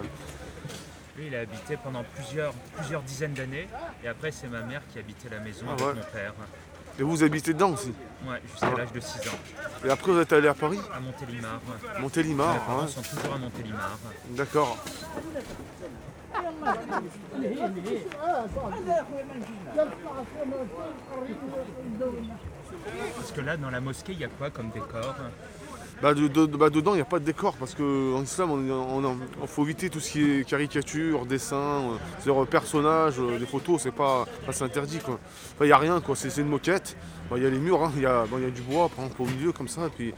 Lui, 1.18 1.28
il 1.28 1.36
a 1.36 1.42
habité 1.42 1.76
pendant 1.84 2.02
plusieurs, 2.16 2.54
plusieurs 2.78 3.02
dizaines 3.02 3.34
d'années. 3.34 3.68
Et 4.02 4.08
après, 4.08 4.32
c'est 4.32 4.48
ma 4.48 4.62
mère 4.62 4.82
qui 4.94 5.00
habitait 5.00 5.28
la 5.30 5.40
maison 5.42 5.66
Ah 5.68 5.74
avec 5.74 5.86
ouais. 5.88 5.94
mon 5.96 6.02
père. 6.14 6.34
Et 6.98 7.04
vous, 7.04 7.10
vous 7.12 7.24
habitez 7.24 7.52
dedans 7.54 7.72
aussi? 7.72 7.92
Ouais, 8.26 8.42
jusqu'à 8.50 8.70
Ah. 8.74 8.78
l'âge 8.78 8.94
de 8.94 9.02
6 9.02 9.20
ans. 9.28 9.40
Et 9.86 9.90
après 9.90 10.12
vous 10.14 10.20
êtes 10.20 10.32
allé 10.32 10.48
à 10.48 10.54
Paris? 10.54 10.80
À 10.96 11.02
Montélimar. 11.02 11.60
Montélimar, 12.00 12.54
Mes 12.54 12.60
parents 12.62 12.82
ouais. 12.84 12.88
sont 12.88 13.02
toujours 13.02 13.34
à 13.34 13.38
Montélimar. 13.38 14.00
D'accord. 14.30 14.78
Parce 23.16 23.32
que 23.32 23.42
là, 23.42 23.58
dans 23.58 23.70
la 23.70 23.82
mosquée, 23.82 24.14
il 24.14 24.20
y 24.20 24.24
a 24.26 24.28
quoi 24.30 24.50
comme 24.50 24.70
décor? 24.70 25.16
Bah, 26.02 26.14
de- 26.16 26.28
de- 26.28 26.46
bah, 26.48 26.70
dedans, 26.72 26.94
il 26.94 26.96
n'y 26.96 27.02
a 27.02 27.06
pas 27.06 27.20
de 27.20 27.26
décor 27.26 27.56
parce 27.58 27.76
qu'en 27.76 28.22
islam, 28.24 28.50
il 29.42 29.48
faut 29.48 29.64
éviter 29.64 29.90
tout 29.90 30.00
ce 30.00 30.12
qui 30.12 30.24
est 30.40 30.44
caricature, 30.50 31.26
dessin, 31.28 31.56
euh, 31.56 31.82
c'est-à-dire 32.18 32.42
euh, 32.42 32.46
personnages, 32.46 33.20
euh, 33.20 33.38
des 33.38 33.46
photos, 33.46 33.82
c'est 33.84 33.92
pas, 33.92 34.26
c'est 34.52 34.64
interdit 34.64 34.98
quoi. 35.00 35.20
Il 35.60 35.68
n'y 35.68 35.72
a 35.72 35.78
rien 35.78 36.02
quoi, 36.02 36.16
c'est 36.16 36.32
c'est 36.32 36.42
une 36.42 36.48
moquette. 36.50 36.98
Bah, 37.30 37.38
Il 37.38 37.44
y 37.44 37.46
a 37.46 37.50
les 37.52 37.60
murs, 37.60 37.84
hein, 37.84 37.92
il 37.96 38.02
y, 38.02 38.06
a, 38.08 38.26
bon, 38.26 38.38
il 38.40 38.44
y 38.44 38.48
a 38.48 38.50
du 38.50 38.62
bois 38.64 38.90
par 38.90 39.06
exemple 39.06 39.22
au 39.22 39.26
milieu 39.26 39.52
comme 39.52 39.68
ça, 39.68 39.86
et 39.86 39.90
puis 39.90 40.10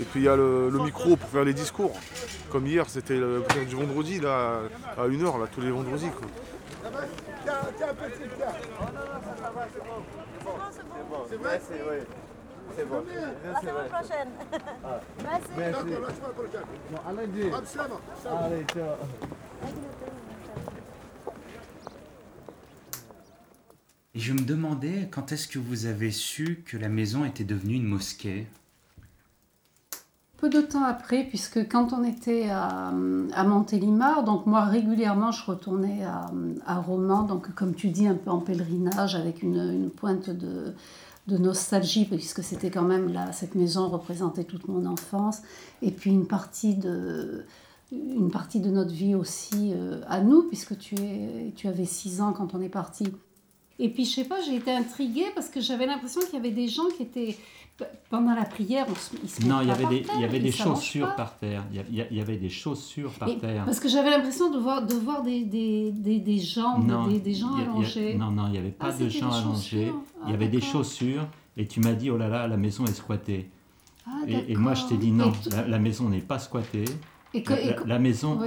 et 0.00 0.04
puis 0.04 0.20
il 0.20 0.24
y 0.24 0.28
a 0.28 0.36
le, 0.36 0.70
le 0.70 0.78
micro 0.78 1.16
pour 1.16 1.28
faire 1.28 1.44
les 1.44 1.52
discours. 1.54 1.92
Comme 2.50 2.66
hier, 2.66 2.88
c'était 2.88 3.16
le 3.18 3.44
du 3.68 3.76
vendredi 3.76 4.18
là, 4.18 4.60
à 4.96 5.06
1h 5.08 5.38
là, 5.38 5.46
tous 5.54 5.60
les 5.60 5.70
vendredis 5.70 6.08
quoi. 6.10 6.26
La 13.44 13.60
semaine 13.60 13.88
prochaine. 13.90 14.28
Merci. 15.24 15.46
Et 24.14 24.18
je 24.20 24.32
me 24.32 24.40
demandais 24.40 25.08
quand 25.10 25.32
est-ce 25.32 25.48
que 25.48 25.58
vous 25.58 25.86
avez 25.86 26.10
su 26.10 26.62
que 26.66 26.76
la 26.76 26.88
maison 26.88 27.24
était 27.24 27.44
devenue 27.44 27.74
une 27.74 27.86
mosquée? 27.86 28.46
Peu 30.36 30.48
de 30.48 30.60
temps 30.60 30.84
après, 30.84 31.24
puisque 31.24 31.68
quand 31.68 31.92
on 31.92 32.02
était 32.02 32.48
à, 32.50 32.88
à 32.88 33.44
Montélimar, 33.44 34.24
donc 34.24 34.44
moi 34.46 34.64
régulièrement 34.64 35.30
je 35.30 35.44
retournais 35.44 36.04
à, 36.04 36.26
à 36.66 36.80
Romans, 36.80 37.22
donc 37.22 37.54
comme 37.54 37.74
tu 37.74 37.88
dis, 37.88 38.08
un 38.08 38.16
peu 38.16 38.30
en 38.30 38.40
pèlerinage 38.40 39.14
avec 39.14 39.42
une, 39.42 39.56
une 39.72 39.88
pointe 39.90 40.30
de, 40.30 40.74
de 41.28 41.38
nostalgie, 41.38 42.04
puisque 42.04 42.42
c'était 42.42 42.70
quand 42.70 42.82
même 42.82 43.12
là, 43.12 43.32
cette 43.32 43.54
maison 43.54 43.88
représentait 43.88 44.44
toute 44.44 44.68
mon 44.68 44.86
enfance, 44.86 45.42
et 45.80 45.90
puis 45.90 46.10
une 46.10 46.26
partie 46.26 46.74
de, 46.74 47.44
une 47.92 48.30
partie 48.30 48.60
de 48.60 48.70
notre 48.70 48.92
vie 48.92 49.14
aussi 49.14 49.72
euh, 49.74 50.00
à 50.08 50.20
nous, 50.20 50.42
puisque 50.42 50.78
tu, 50.78 50.94
es, 50.96 51.52
tu 51.54 51.68
avais 51.68 51.84
6 51.84 52.20
ans 52.20 52.32
quand 52.32 52.54
on 52.54 52.60
est 52.60 52.68
parti. 52.68 53.06
Et 53.78 53.88
puis, 53.88 54.04
je 54.04 54.14
sais 54.14 54.24
pas, 54.24 54.40
j'ai 54.42 54.56
été 54.56 54.70
intriguée 54.70 55.26
parce 55.34 55.48
que 55.48 55.60
j'avais 55.60 55.86
l'impression 55.86 56.20
qu'il 56.22 56.34
y 56.34 56.36
avait 56.36 56.50
des 56.50 56.68
gens 56.68 56.86
qui 56.96 57.02
étaient. 57.02 57.36
Pendant 58.10 58.34
la 58.34 58.44
prière, 58.44 58.86
Non, 59.46 59.62
il 59.62 59.68
y 59.68 59.70
avait 59.70 59.86
des, 59.86 60.04
il 60.14 60.20
y 60.20 60.24
avait 60.24 60.40
des 60.40 60.52
chaussures 60.52 61.14
par 61.16 61.36
terre. 61.36 61.64
Il 61.72 62.06
y, 62.10 62.20
avait 62.20 62.36
des 62.36 62.50
chaussures 62.50 63.12
par 63.12 63.28
terre. 63.38 63.64
Parce 63.64 63.80
que 63.80 63.88
j'avais 63.88 64.10
l'impression 64.10 64.50
de 64.50 64.58
voir, 64.58 64.84
de 64.84 64.94
voir 64.94 65.22
des, 65.22 65.44
des, 65.44 65.90
des, 65.92 66.18
des 66.18 66.38
gens, 66.38 66.78
des, 67.08 67.18
des, 67.18 67.34
gens 67.34 67.54
a, 67.54 67.62
allongés. 67.62 68.14
Non, 68.14 68.30
non, 68.30 68.46
il 68.48 68.52
n'y 68.52 68.58
avait 68.58 68.70
pas 68.70 68.90
ah, 68.90 69.02
de 69.02 69.08
gens 69.08 69.30
allongés. 69.30 69.92
Il 70.24 70.28
y 70.28 70.32
ah, 70.32 70.34
avait 70.34 70.48
des 70.48 70.60
chaussures. 70.60 71.26
Et 71.56 71.66
tu 71.66 71.80
m'as 71.80 71.92
dit, 71.92 72.10
oh 72.10 72.18
là 72.18 72.28
là, 72.28 72.46
la 72.46 72.56
maison 72.56 72.84
est 72.84 72.94
squattée. 72.94 73.50
Ah, 74.06 74.10
et, 74.26 74.56
moi, 74.56 74.74
je 74.74 74.84
t'ai 74.86 74.96
dit, 74.96 75.10
non, 75.10 75.32
la, 75.66 75.78
maison 75.78 76.08
n'est 76.08 76.20
pas 76.20 76.38
squattée. 76.38 76.84
Et 77.34 77.42
que, 77.42 77.52
la, 77.54 77.62
et 77.62 77.74
que... 77.74 77.84
la, 77.84 77.98
maison, 77.98 78.38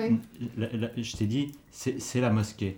je 0.98 1.18
t'ai 1.18 1.26
dit, 1.26 1.52
c'est 1.72 2.22
la 2.22 2.30
mosquée. 2.30 2.78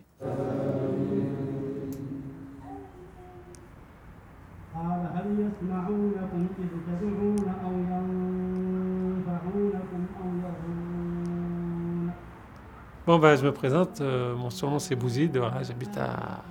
Ben, 13.19 13.35
je 13.35 13.43
me 13.45 13.51
présente. 13.51 14.01
euh, 14.01 14.35
mon 14.35 14.49
surnom, 14.49 14.79
c'est 14.79 14.95
Bouzid. 14.95 15.39
J'habite 15.63 15.97
à, 15.97 16.43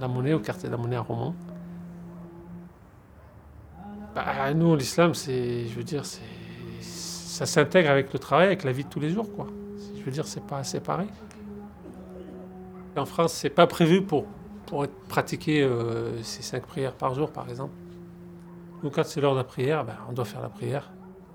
La 0.00 0.06
Monnaie, 0.06 0.32
au 0.32 0.38
quartier 0.38 0.68
de 0.68 0.74
La 0.74 0.80
Monnaie 0.80 0.96
à 0.96 1.00
Romans. 1.00 1.34
Bah, 4.14 4.54
nous, 4.54 4.76
l'islam, 4.76 5.14
c'est, 5.14 5.66
je 5.66 5.74
veux 5.74 5.82
dire, 5.82 6.04
ça 6.04 7.46
s'intègre 7.46 7.90
avec 7.90 8.12
le 8.12 8.18
travail, 8.20 8.46
avec 8.46 8.62
la 8.62 8.70
vie 8.70 8.84
de 8.84 8.88
tous 8.88 9.00
les 9.00 9.10
jours, 9.10 9.26
quoi. 9.34 9.46
Je 9.98 10.02
veux 10.04 10.12
dire, 10.12 10.26
c'est 10.26 10.44
pas 10.44 10.62
séparé. 10.62 11.06
En 12.96 13.06
France, 13.06 13.32
c'est 13.32 13.50
pas 13.50 13.66
prévu 13.66 14.02
pour, 14.02 14.26
pour 14.66 14.84
être 14.84 14.94
pratiqué 15.08 15.62
euh, 15.62 16.22
ces 16.22 16.42
cinq 16.42 16.64
prières 16.64 16.92
par 16.94 17.14
jour, 17.14 17.32
par 17.32 17.48
exemple. 17.48 17.72
Nous, 18.84 18.90
quand 18.90 19.04
c'est 19.04 19.20
l'heure 19.20 19.32
de 19.32 19.38
la 19.38 19.44
prière, 19.44 19.84
ben, 19.84 19.96
on 20.08 20.12
doit 20.12 20.26
faire 20.26 20.42
la 20.42 20.48
prière. 20.48 20.92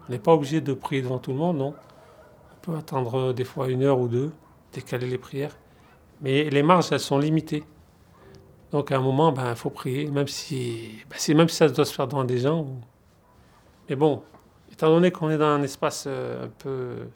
On 0.07 0.11
n'est 0.11 0.19
pas 0.19 0.33
obligé 0.33 0.61
de 0.61 0.73
prier 0.73 1.01
devant 1.01 1.17
tout 1.17 1.31
le 1.31 1.37
monde, 1.37 1.57
non. 1.57 1.73
On 2.53 2.55
peut 2.61 2.77
attendre 2.77 3.19
euh, 3.19 3.33
des 3.33 3.43
fois 3.43 3.67
une 3.67 3.83
heure 3.83 3.99
ou 3.99 4.07
deux, 4.07 4.31
décaler 4.73 5.07
les 5.07 5.17
prières. 5.17 5.57
Mais 6.21 6.49
les 6.49 6.63
marges, 6.63 6.91
elles 6.91 6.99
sont 6.99 7.17
limitées. 7.17 7.63
Donc 8.71 8.91
à 8.91 8.97
un 8.97 9.01
moment, 9.01 9.31
ben, 9.31 9.49
il 9.51 9.55
faut 9.55 9.69
prier, 9.69 10.09
même 10.11 10.27
si, 10.27 10.99
ben, 11.09 11.17
si- 11.17 11.33
même 11.33 11.49
si 11.49 11.55
ça 11.55 11.67
doit 11.69 11.85
se 11.85 11.93
faire 11.93 12.07
devant 12.07 12.23
des 12.23 12.39
gens. 12.39 12.67
Mais 13.89 13.95
bon, 13.95 14.21
étant 14.71 14.89
donné 14.89 15.11
qu'on 15.11 15.29
est 15.31 15.37
dans 15.37 15.47
un 15.47 15.63
espace 15.63 16.03
euh, 16.07 16.45
un 16.45 16.49
peu, 16.49 17.07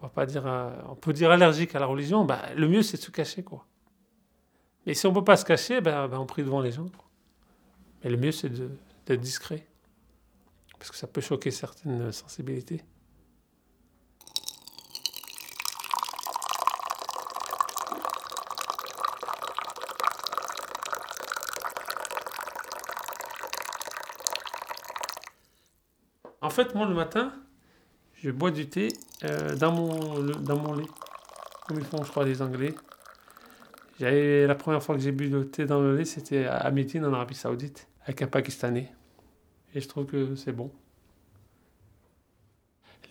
on 0.00 0.02
va 0.02 0.08
pas 0.10 0.26
dire, 0.26 0.46
euh, 0.46 0.70
on 0.90 0.94
peut 0.94 1.12
dire 1.14 1.30
allergique 1.30 1.74
à 1.74 1.78
la 1.78 1.86
religion, 1.86 2.24
ben, 2.24 2.40
le 2.54 2.68
mieux 2.68 2.82
c'est 2.82 2.98
de 2.98 3.02
se 3.02 3.10
cacher, 3.10 3.42
quoi. 3.42 3.64
Mais 4.84 4.94
si 4.94 5.06
on 5.06 5.12
peut 5.12 5.24
pas 5.24 5.36
se 5.36 5.44
cacher, 5.44 5.80
ben, 5.80 6.06
ben, 6.08 6.18
on 6.18 6.26
prie 6.26 6.42
devant 6.42 6.60
les 6.60 6.72
gens. 6.72 6.86
Mais 8.04 8.10
le 8.10 8.16
mieux 8.18 8.32
c'est 8.32 8.50
d'être 9.06 9.20
discret, 9.20 9.66
parce 10.78 10.90
que 10.90 10.96
ça 10.98 11.06
peut 11.06 11.20
choquer 11.22 11.50
certaines 11.50 12.12
sensibilités. 12.12 12.82
En 26.48 26.50
fait, 26.50 26.74
moi, 26.74 26.86
le 26.86 26.94
matin, 26.94 27.30
je 28.22 28.30
bois 28.30 28.50
du 28.50 28.70
thé 28.70 28.88
euh, 29.22 29.54
dans, 29.56 29.70
mon, 29.70 30.18
dans 30.18 30.56
mon 30.56 30.72
lait. 30.72 30.86
Comme 31.66 31.78
ils 31.78 31.84
font, 31.84 32.02
je 32.02 32.10
crois, 32.10 32.24
les 32.24 32.40
Anglais. 32.40 32.74
La 34.00 34.54
première 34.54 34.82
fois 34.82 34.94
que 34.94 35.02
j'ai 35.02 35.12
bu 35.12 35.28
le 35.28 35.46
thé 35.46 35.66
dans 35.66 35.78
le 35.78 35.94
lait, 35.94 36.06
c'était 36.06 36.46
à 36.46 36.70
Médine, 36.70 37.04
en 37.04 37.12
Arabie 37.12 37.34
Saoudite, 37.34 37.86
avec 38.04 38.22
un 38.22 38.28
Pakistanais. 38.28 38.90
Et 39.74 39.82
je 39.82 39.88
trouve 39.88 40.06
que 40.06 40.36
c'est 40.36 40.52
bon. 40.52 40.70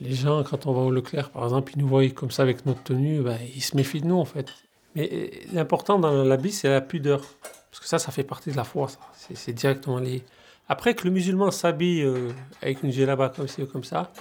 Les 0.01 0.13
gens, 0.13 0.43
quand 0.43 0.65
on 0.65 0.73
va 0.73 0.81
au 0.81 0.89
Leclerc, 0.89 1.29
par 1.29 1.43
exemple, 1.43 1.73
ils 1.75 1.79
nous 1.79 1.87
voient 1.87 2.09
comme 2.09 2.31
ça 2.31 2.41
avec 2.41 2.65
notre 2.65 2.81
tenue, 2.81 3.21
ben, 3.21 3.37
ils 3.53 3.61
se 3.61 3.77
méfient 3.77 4.01
de 4.01 4.07
nous, 4.07 4.17
en 4.17 4.25
fait. 4.25 4.51
Mais 4.95 5.11
euh, 5.13 5.27
l'important 5.53 5.99
dans 5.99 6.23
l'habit, 6.23 6.51
c'est 6.51 6.69
la 6.69 6.81
pudeur. 6.81 7.21
Parce 7.69 7.81
que 7.81 7.87
ça, 7.87 7.99
ça 7.99 8.11
fait 8.11 8.23
partie 8.23 8.49
de 8.49 8.57
la 8.57 8.63
foi, 8.63 8.87
c'est 9.13 9.53
directement 9.53 9.99
lié. 9.99 10.23
Après 10.69 10.95
que 10.95 11.05
le 11.05 11.11
musulman 11.11 11.51
s'habille 11.51 12.01
euh, 12.03 12.31
avec 12.61 12.83
une 12.83 12.91
djellaba 12.91 13.29
comme 13.29 13.47
ci 13.47 13.65
comme 13.67 13.83
ça, 13.85 14.11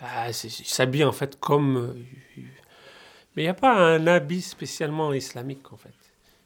bah, 0.00 0.28
il 0.30 0.34
s'habille 0.34 1.04
en 1.04 1.12
fait 1.12 1.38
comme. 1.40 1.76
euh, 1.76 1.94
mais 3.36 3.42
il 3.42 3.46
n'y 3.46 3.48
a 3.50 3.54
pas 3.54 3.74
un 3.74 4.06
habit 4.06 4.42
spécialement 4.42 5.12
islamique 5.12 5.72
en 5.72 5.76
fait. 5.76 5.94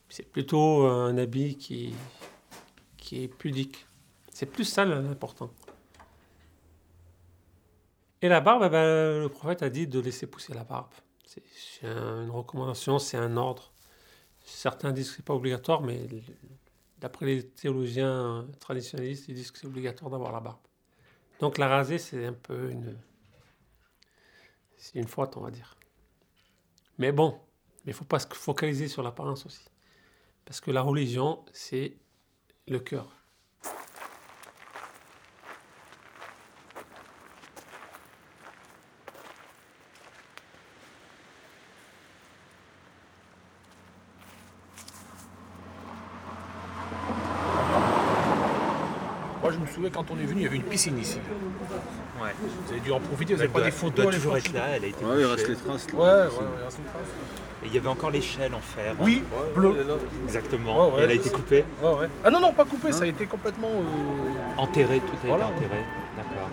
C'est 0.08 0.26
plutôt 0.30 0.86
un 0.86 1.18
habit 1.18 1.56
qui, 1.56 1.94
qui 2.96 3.24
est 3.24 3.28
pudique. 3.28 3.86
C'est 4.32 4.46
plus 4.46 4.64
ça 4.64 4.86
l'important. 4.86 5.50
Et 8.22 8.28
la 8.28 8.40
barbe, 8.40 8.62
eh 8.66 8.68
ben, 8.70 9.20
le 9.20 9.28
prophète 9.28 9.62
a 9.62 9.68
dit 9.70 9.86
de 9.86 10.00
laisser 10.00 10.26
pousser 10.26 10.54
la 10.54 10.64
barbe. 10.64 10.88
C'est 11.26 11.42
c'est 11.80 11.86
un- 11.86 12.24
une 12.24 12.30
recommandation, 12.30 12.98
c'est 12.98 13.16
un 13.18 13.36
ordre. 13.36 13.70
Certains 14.44 14.92
disent 14.92 15.10
que 15.10 15.16
ce 15.16 15.20
n'est 15.20 15.24
pas 15.24 15.34
obligatoire, 15.34 15.82
mais 15.82 16.00
d'après 17.00 17.26
les 17.26 17.48
théologiens 17.48 18.46
traditionnalistes, 18.60 19.28
ils 19.28 19.34
disent 19.34 19.50
que 19.50 19.58
c'est 19.58 19.66
obligatoire 19.66 20.10
d'avoir 20.10 20.32
la 20.32 20.40
barbe. 20.40 20.60
Donc 21.40 21.58
la 21.58 21.68
raser, 21.68 21.98
c'est 21.98 22.26
un 22.26 22.32
peu 22.32 22.70
une. 22.70 22.96
C'est 24.76 24.98
une 24.98 25.08
faute, 25.08 25.36
on 25.36 25.40
va 25.40 25.50
dire. 25.50 25.76
Mais 26.98 27.12
bon, 27.12 27.38
il 27.84 27.88
ne 27.88 27.94
faut 27.94 28.04
pas 28.04 28.18
se 28.18 28.26
focaliser 28.32 28.88
sur 28.88 29.02
l'apparence 29.02 29.46
aussi. 29.46 29.64
Parce 30.44 30.60
que 30.60 30.70
la 30.70 30.82
religion, 30.82 31.44
c'est 31.52 31.96
le 32.66 32.78
cœur. 32.78 33.17
Moi, 49.48 49.56
je 49.56 49.62
me 49.62 49.66
souviens 49.74 49.88
quand 49.88 50.04
on 50.10 50.18
est 50.20 50.26
venu, 50.26 50.40
il 50.40 50.44
y 50.44 50.46
avait 50.46 50.56
une 50.56 50.62
piscine 50.62 50.98
ici. 50.98 51.18
Ouais. 52.22 52.28
Vous 52.66 52.72
avez 52.72 52.80
dû 52.82 52.92
en 52.92 53.00
profiter, 53.00 53.32
vous 53.34 53.40
Elle 53.40 53.48
n'avez 53.48 53.60
pas 53.60 53.64
des 53.64 53.70
photos 53.70 54.04
doit 54.04 54.12
toujours 54.12 54.36
être 54.36 54.52
là, 54.52 54.64
elle 54.76 54.84
a 54.84 54.86
été 54.88 55.02
Ouais, 55.02 55.20
il 55.20 55.24
reste 55.24 55.48
les 55.48 55.56
traces. 55.56 55.86
là. 55.90 55.98
Ouais, 55.98 56.04
ouais, 56.04 56.26
ouais, 56.26 56.28
il 56.60 56.64
reste 56.66 56.78
les 56.78 56.84
traces. 56.84 57.62
Et 57.64 57.66
il 57.68 57.74
y 57.74 57.78
avait 57.78 57.88
encore 57.88 58.10
l'échelle 58.10 58.54
en 58.54 58.60
fer. 58.60 58.94
Oui, 59.00 59.24
bleu. 59.54 59.74
Exactement. 60.26 60.88
Ouais, 60.88 60.92
ouais. 60.96 61.00
Et 61.00 61.04
elle 61.04 61.10
a 61.12 61.14
été 61.14 61.30
coupée 61.30 61.64
Ouais, 61.82 61.94
ouais. 61.94 62.08
Ah 62.24 62.30
non, 62.30 62.40
non, 62.40 62.52
pas 62.52 62.66
coupé, 62.66 62.92
ça 62.92 63.04
a 63.04 63.06
été 63.06 63.24
complètement. 63.24 63.68
euh, 63.68 64.60
Enterrée, 64.60 65.00
tout 65.00 65.12
a 65.14 65.16
été 65.18 65.28
Voilà. 65.28 65.46
enterré. 65.46 65.80
D'accord. 66.18 66.48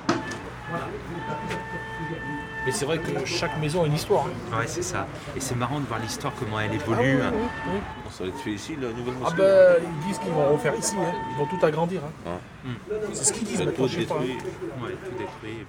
Mais 2.66 2.72
c'est 2.72 2.86
vrai 2.86 2.98
que 3.00 3.26
chaque 3.26 3.60
maison 3.60 3.84
a 3.84 3.88
une 3.88 3.94
histoire. 3.94 4.26
hein. 4.28 4.58
Ouais, 4.58 4.68
c'est 4.68 4.82
ça. 4.84 5.06
Et 5.36 5.42
c'est 5.42 5.56
marrant 5.56 5.82
de 5.82 5.86
voir 5.86 6.00
l'histoire, 6.00 6.32
comment 6.40 6.62
elle 6.62 6.70
Ah 6.72 6.76
oui, 6.88 6.94
évolue. 6.94 7.18
oui, 7.18 7.40
oui. 7.74 7.80
Ça 8.16 8.24
va 8.24 8.30
être 8.30 8.40
fait 8.40 8.52
ici, 8.52 8.78
la 8.82 8.88
nouvelle 8.94 9.14
Ah 9.18 9.24
mosquée. 9.24 9.38
ben, 9.40 9.76
ils 9.84 10.08
disent 10.08 10.20
qu'ils 10.20 10.32
vont 10.32 10.54
refaire 10.54 10.74
ici, 10.76 10.96
hein. 10.98 11.12
ils 11.32 11.38
vont 11.38 11.48
tout 11.48 11.66
agrandir. 11.66 12.00
hein. 12.06 12.30
Ah. 12.66 12.70
C'est 13.12 13.26
ce 13.26 13.34
qu'ils 13.34 13.44
disent 13.44 13.60
maintenant, 13.60 13.88
tout 13.88 13.94
pas. 13.94 14.00
détruit. 14.00 14.38
Ouais, 14.82 14.96
tout 15.04 15.18
détruit. 15.18 15.58
Et 15.60 15.66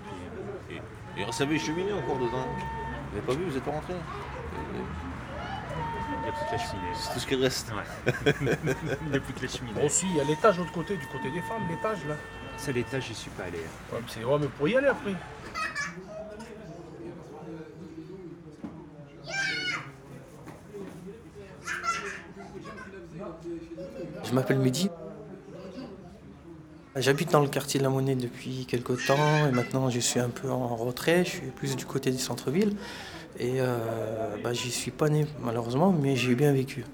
puis... 0.71 0.77
Et 1.19 1.25
il 1.27 1.33
savait 1.33 1.59
cheminer 1.59 1.93
encore 1.93 2.19
dedans. 2.19 2.47
Vous 2.47 3.17
n'avez 3.17 3.27
pas 3.27 3.33
vu, 3.33 3.45
vous 3.49 3.55
n'êtes 3.55 3.65
pas 3.65 3.73
rentré 3.73 3.95
Il 6.13 6.23
n'y 6.23 6.29
a 6.29 6.33
plus 6.33 6.47
que 6.47 6.53
la 6.53 6.59
cheminée. 6.59 6.93
C'est 6.95 7.13
tout 7.15 7.19
ce 7.19 7.27
qui 7.27 7.35
reste. 7.35 7.73
Ouais. 7.73 8.35
il 8.41 9.11
n'y 9.11 9.17
a 9.17 9.21
plus 9.21 9.33
que 9.35 9.43
la 9.43 9.49
cheminée. 9.49 9.85
Aussi, 9.85 10.07
il 10.09 10.17
y 10.17 10.21
a 10.21 10.25
l'étage 10.25 10.55
de 10.57 10.61
l'autre 10.61 10.73
côté, 10.73 10.97
du 10.97 11.07
côté 11.09 11.31
des 11.33 11.41
femmes, 11.41 11.63
l'étage 11.69 11.99
là. 12.09 12.15
C'est 12.59 12.73
l'étage, 12.73 13.07
j'y 13.09 13.15
suis 13.15 13.31
pas 13.31 13.43
allé. 13.45 13.59
Ouais, 13.59 13.99
mais 14.01 14.07
c'est 14.07 14.25
ouais, 14.25 14.39
mais 14.41 14.47
pour 14.47 14.69
y 14.69 14.77
aller 14.77 14.87
après. 14.87 15.15
Je 24.29 24.35
m'appelle 24.35 24.59
Mehdi. 24.59 24.91
J'habite 26.97 27.31
dans 27.31 27.41
le 27.41 27.49
quartier 27.49 27.79
de 27.79 27.85
la 27.85 27.91
Monnaie 27.91 28.17
depuis 28.17 28.67
quelques 28.67 29.07
temps 29.07 29.47
et 29.47 29.53
maintenant 29.53 29.89
je 29.89 30.01
suis 30.01 30.19
un 30.19 30.31
peu 30.31 30.51
en 30.51 30.75
retrait, 30.75 31.25
je 31.25 31.31
suis 31.31 31.51
plus 31.51 31.77
du 31.77 31.85
côté 31.85 32.11
du 32.11 32.19
centre-ville 32.19 32.75
et 33.39 33.61
euh, 33.61 33.77
bah, 34.43 34.53
j'y 34.53 34.71
suis 34.71 34.91
pas 34.91 35.11
né 35.11 35.27
malheureusement 35.41 35.93
mais 35.93 36.17
j'ai 36.17 36.35
bien 36.35 36.53
vécu. 36.53 36.85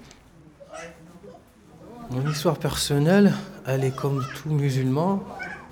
Mon 2.11 2.29
histoire 2.29 2.57
personnelle, 2.57 3.33
elle 3.65 3.83
est 3.83 3.95
comme 3.95 4.23
tout 4.35 4.49
musulman. 4.49 5.23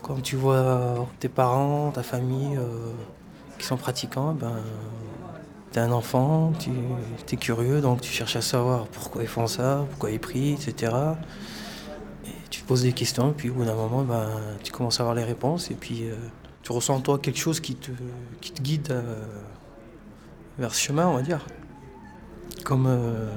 Quand 0.02 0.20
tu 0.22 0.38
vois 0.38 1.08
tes 1.20 1.30
parents, 1.30 1.92
ta 1.92 2.02
famille 2.02 2.58
euh, 2.58 2.94
qui 3.60 3.68
sont 3.68 3.78
pratiquants, 3.78 4.34
ben, 4.34 4.56
tu 5.72 5.80
es 5.80 5.82
un 5.82 5.92
enfant, 5.92 6.54
tu 6.60 6.70
es 7.32 7.38
curieux, 7.38 7.82
donc 7.82 8.02
tu 8.02 8.12
cherches 8.12 8.36
à 8.36 8.42
savoir 8.42 8.88
pourquoi 8.88 9.22
ils 9.24 9.28
font 9.28 9.48
ça, 9.48 9.86
pourquoi 9.90 10.12
ils 10.12 10.20
prient, 10.20 10.54
etc. 10.54 10.94
Et 12.26 12.30
tu 12.50 12.62
te 12.62 12.68
poses 12.68 12.84
des 12.84 12.94
questions, 12.94 13.32
et 13.32 13.34
puis 13.34 13.50
au 13.50 13.54
bout 13.54 13.66
d'un 13.66 13.76
moment, 13.76 14.04
ben, 14.04 14.30
tu 14.64 14.72
commences 14.72 15.00
à 15.00 15.04
avoir 15.04 15.16
les 15.16 15.24
réponses, 15.24 15.72
et 15.72 15.76
puis 15.76 16.10
euh, 16.10 16.16
tu 16.64 16.72
ressens 16.72 16.96
en 16.96 17.00
toi 17.00 17.20
quelque 17.20 17.40
chose 17.40 17.60
qui 17.60 17.76
te, 17.76 17.92
guide 18.62 18.92
euh, 18.92 19.26
vers 20.60 20.74
ce 20.74 20.82
chemin, 20.82 21.08
on 21.08 21.16
va 21.16 21.22
dire. 21.22 21.46
Comme 22.64 22.88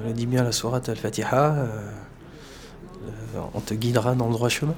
le 0.05 0.13
dit 0.13 0.27
bien 0.27 0.43
la 0.43 0.51
sourate 0.51 0.87
Al-Fatiha, 0.87 1.65
on 3.55 3.59
te 3.59 3.73
guidera 3.73 4.13
dans 4.13 4.27
le 4.27 4.33
droit 4.33 4.49
chemin. 4.49 4.75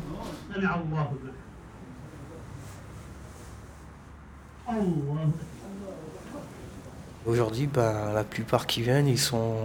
Aujourd'hui, 7.28 7.68
ben, 7.68 8.14
la 8.14 8.24
plupart 8.24 8.68
qui 8.68 8.82
viennent, 8.82 9.08
ils 9.08 9.20
sont, 9.20 9.56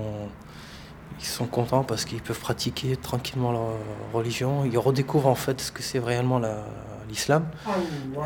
ils 1.21 1.25
sont 1.25 1.47
contents 1.47 1.85
parce 1.85 2.05
qu'ils 2.05 2.21
peuvent 2.21 2.41
pratiquer 2.41 2.97
tranquillement 2.97 3.53
leur 3.53 3.75
religion. 4.13 4.65
Ils 4.65 4.79
redécouvrent 4.79 5.29
en 5.29 5.37
fait 5.37 5.61
ce 5.61 5.71
que 5.71 5.81
c'est 5.81 6.01
réellement 6.01 6.41
l'islam. 7.09 7.47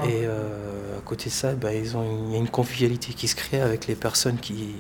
Et 0.05 0.23
euh, 0.25 0.99
à 0.99 1.03
côté 1.03 1.27
de 1.27 1.35
ça, 1.35 1.55
ben, 1.55 1.71
ils 1.71 1.99
ont, 1.99 2.27
il 2.29 2.33
y 2.33 2.37
a 2.37 2.39
une 2.39 2.49
convivialité 2.49 3.13
qui 3.13 3.29
se 3.29 3.37
crée 3.37 3.61
avec 3.61 3.87
les 3.87 3.95
personnes 3.95 4.39
qui, 4.39 4.75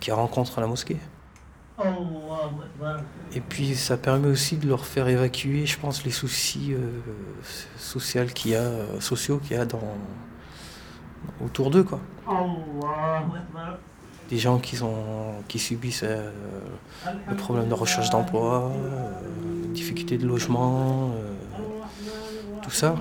qui 0.00 0.12
rencontrent 0.12 0.58
à 0.58 0.60
la 0.60 0.66
mosquée. 0.66 0.98
Et 3.32 3.40
puis 3.40 3.74
ça 3.74 3.96
permet 3.96 4.28
aussi 4.28 4.58
de 4.58 4.68
leur 4.68 4.84
faire 4.84 5.08
évacuer, 5.08 5.64
je 5.64 5.78
pense, 5.78 6.04
les 6.04 6.10
soucis 6.10 6.74
euh, 6.74 7.00
sociaux 7.78 8.26
qu'il 8.34 8.50
y 8.52 8.54
a, 8.54 9.00
sociaux 9.00 9.38
qu'il 9.38 9.56
y 9.56 9.60
a 9.60 9.64
dans, 9.64 9.96
autour 11.42 11.70
d'eux. 11.70 11.84
Quoi. 11.84 12.00
Des 14.30 14.38
gens 14.38 14.58
qui, 14.58 15.58
subissent 15.58 16.02
euh, 16.02 16.30
le 17.28 17.36
problème 17.36 17.68
de 17.68 17.74
recherche 17.74 18.10
d'emploi, 18.10 18.72
euh, 18.72 19.72
difficultés 19.72 20.16
de 20.18 20.26
logement, 20.26 21.10
euh, 21.10 21.32
tout 22.62 22.70
ça. 22.70 22.96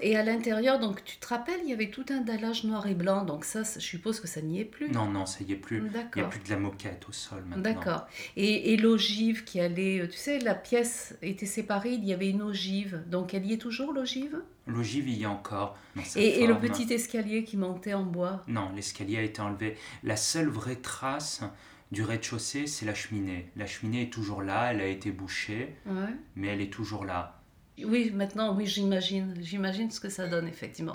Et 0.00 0.16
à 0.16 0.24
l'intérieur, 0.24 0.78
donc 0.78 1.04
tu 1.04 1.18
te 1.18 1.26
rappelles, 1.28 1.60
il 1.64 1.70
y 1.70 1.72
avait 1.72 1.90
tout 1.90 2.04
un 2.10 2.20
dallage 2.20 2.64
noir 2.64 2.86
et 2.86 2.94
blanc, 2.94 3.24
donc 3.24 3.44
ça, 3.44 3.62
je 3.62 3.80
suppose 3.80 4.20
que 4.20 4.28
ça 4.28 4.40
n'y 4.40 4.60
est 4.60 4.64
plus. 4.64 4.90
Non, 4.90 5.06
non, 5.06 5.26
ça 5.26 5.40
y 5.46 5.52
est 5.52 5.56
plus. 5.56 5.78
Il 5.78 5.90
n'y 6.16 6.22
a 6.22 6.28
plus 6.28 6.40
de 6.40 6.50
la 6.50 6.58
moquette 6.58 7.04
au 7.08 7.12
sol 7.12 7.42
maintenant. 7.46 7.62
D'accord. 7.62 8.06
Et, 8.36 8.72
et 8.72 8.76
l'ogive 8.76 9.44
qui 9.44 9.60
allait, 9.60 10.08
tu 10.08 10.16
sais, 10.16 10.38
la 10.38 10.54
pièce 10.54 11.16
était 11.22 11.46
séparée, 11.46 11.92
il 11.92 12.04
y 12.04 12.12
avait 12.12 12.30
une 12.30 12.42
ogive, 12.42 13.02
donc 13.06 13.34
elle 13.34 13.46
y 13.46 13.52
est 13.52 13.58
toujours 13.58 13.92
l'ogive? 13.92 14.40
L'ogive, 14.66 15.08
y 15.08 15.24
a 15.24 15.30
encore. 15.30 15.76
Et, 16.14 16.42
et, 16.42 16.46
le 16.46 16.58
petit 16.58 16.92
escalier 16.92 17.42
qui 17.44 17.56
montait 17.56 17.94
en 17.94 18.04
bois? 18.04 18.42
Non, 18.48 18.70
l'escalier 18.74 19.18
a 19.18 19.22
été 19.22 19.40
enlevé. 19.40 19.76
La 20.02 20.16
seule 20.16 20.48
vraie 20.48 20.76
trace 20.76 21.42
du 21.90 22.02
rez-de-chaussée, 22.02 22.66
c'est 22.66 22.86
la 22.86 22.94
cheminée. 22.94 23.50
La 23.56 23.66
cheminée 23.66 24.02
est 24.02 24.12
toujours 24.12 24.42
là, 24.42 24.72
elle 24.72 24.80
a 24.80 24.86
été 24.86 25.10
bouchée, 25.10 25.76
ouais. 25.86 26.14
mais 26.36 26.48
elle 26.48 26.60
est 26.60 26.72
toujours 26.72 27.04
là. 27.04 27.42
Oui, 27.84 28.10
maintenant, 28.12 28.54
oui, 28.56 28.66
j'imagine. 28.66 29.34
J'imagine 29.40 29.90
ce 29.90 30.00
que 30.00 30.08
ça 30.08 30.26
donne, 30.26 30.48
effectivement. 30.48 30.92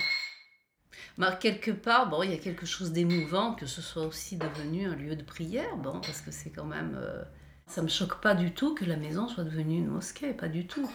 Mais 1.17 1.28
quelque 1.39 1.72
part, 1.72 2.10
bon, 2.10 2.24
il 2.24 2.32
y 2.32 2.34
a 2.34 2.38
quelque 2.38 2.65
chose 2.65 2.91
d'émouvant 2.91 3.54
que 3.54 3.65
ce 3.65 3.82
soit 3.82 4.06
aussi 4.06 4.38
devenu 4.38 4.86
un 4.86 4.96
lieu 4.96 5.15
de 5.15 5.24
prière, 5.24 5.78
bon, 5.78 6.00
parce 6.02 6.22
que 6.22 6.32
c'est 6.32 6.50
quand 6.50 6.65
même... 6.65 6.98
Euh, 7.02 7.24
ça 7.67 7.82
me 7.82 7.88
choque 7.88 8.20
pas 8.22 8.36
du 8.36 8.52
tout 8.52 8.76
que 8.76 8.86
la 8.86 8.98
maison 8.98 9.28
soit 9.28 9.44
devenue 9.44 9.78
une 9.78 9.88
mosquée, 9.88 10.34
pas 10.34 10.50
du 10.50 10.67
tout. 10.67 10.89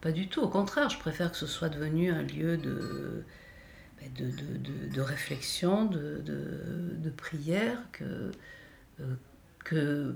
Pas 0.00 0.12
du 0.12 0.28
tout, 0.28 0.40
au 0.40 0.48
contraire, 0.48 0.88
je 0.88 0.98
préfère 0.98 1.30
que 1.30 1.36
ce 1.36 1.46
soit 1.46 1.68
devenu 1.68 2.10
un 2.10 2.22
lieu 2.22 2.56
de, 2.56 3.24
de, 4.16 4.24
de, 4.24 4.56
de, 4.56 4.94
de 4.94 5.00
réflexion, 5.00 5.84
de, 5.84 6.22
de, 6.24 7.10
prière, 7.10 7.78
que, 7.92 8.32
que 9.64 10.14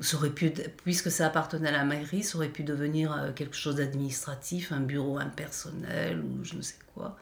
ça 0.00 0.16
aurait 0.16 0.30
pu, 0.30 0.52
puisque 0.84 1.10
ça 1.10 1.26
appartenait 1.26 1.68
à 1.68 1.72
la 1.72 1.84
mairie, 1.84 2.22
ça 2.22 2.36
aurait 2.36 2.48
pu 2.48 2.64
devenir 2.64 3.12
euh, 3.12 3.32
quelque 3.32 3.56
chose 3.56 3.76
d'administratif, 3.76 4.72
un 4.72 4.80
bureau 4.80 5.18
impersonnel 5.18 6.20
ou 6.20 6.44
je 6.44 6.56
ne 6.56 6.62
sais 6.62 6.74
quoi. 6.94 7.16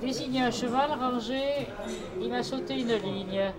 Désigner 0.00 0.42
un 0.42 0.50
cheval 0.50 0.90
rangé, 0.90 1.68
il 2.20 2.34
a 2.34 2.42
sauté 2.42 2.80
une 2.80 2.94
ligne. 2.94 3.52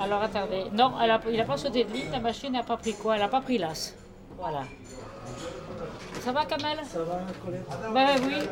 Alors 0.00 0.22
attendez, 0.22 0.64
non, 0.72 0.92
elle 1.02 1.10
a, 1.10 1.20
il 1.28 1.36
n'a 1.36 1.44
pas 1.44 1.56
sauté 1.56 1.84
de 1.84 1.92
ligne, 1.92 2.10
la 2.10 2.20
machine 2.20 2.52
n'a 2.52 2.62
pas 2.62 2.76
pris 2.76 2.94
quoi? 2.94 3.16
Elle 3.16 3.22
n'a 3.22 3.28
pas 3.28 3.40
pris 3.40 3.58
l'as. 3.58 3.94
Voilà. 4.38 4.62
Ça 6.20 6.32
va 6.32 6.44
Kamel? 6.44 6.78
Ça 6.84 7.02
va, 7.04 7.20
Colette? 7.44 7.66
Ben 7.92 8.08
oui. 8.26 8.48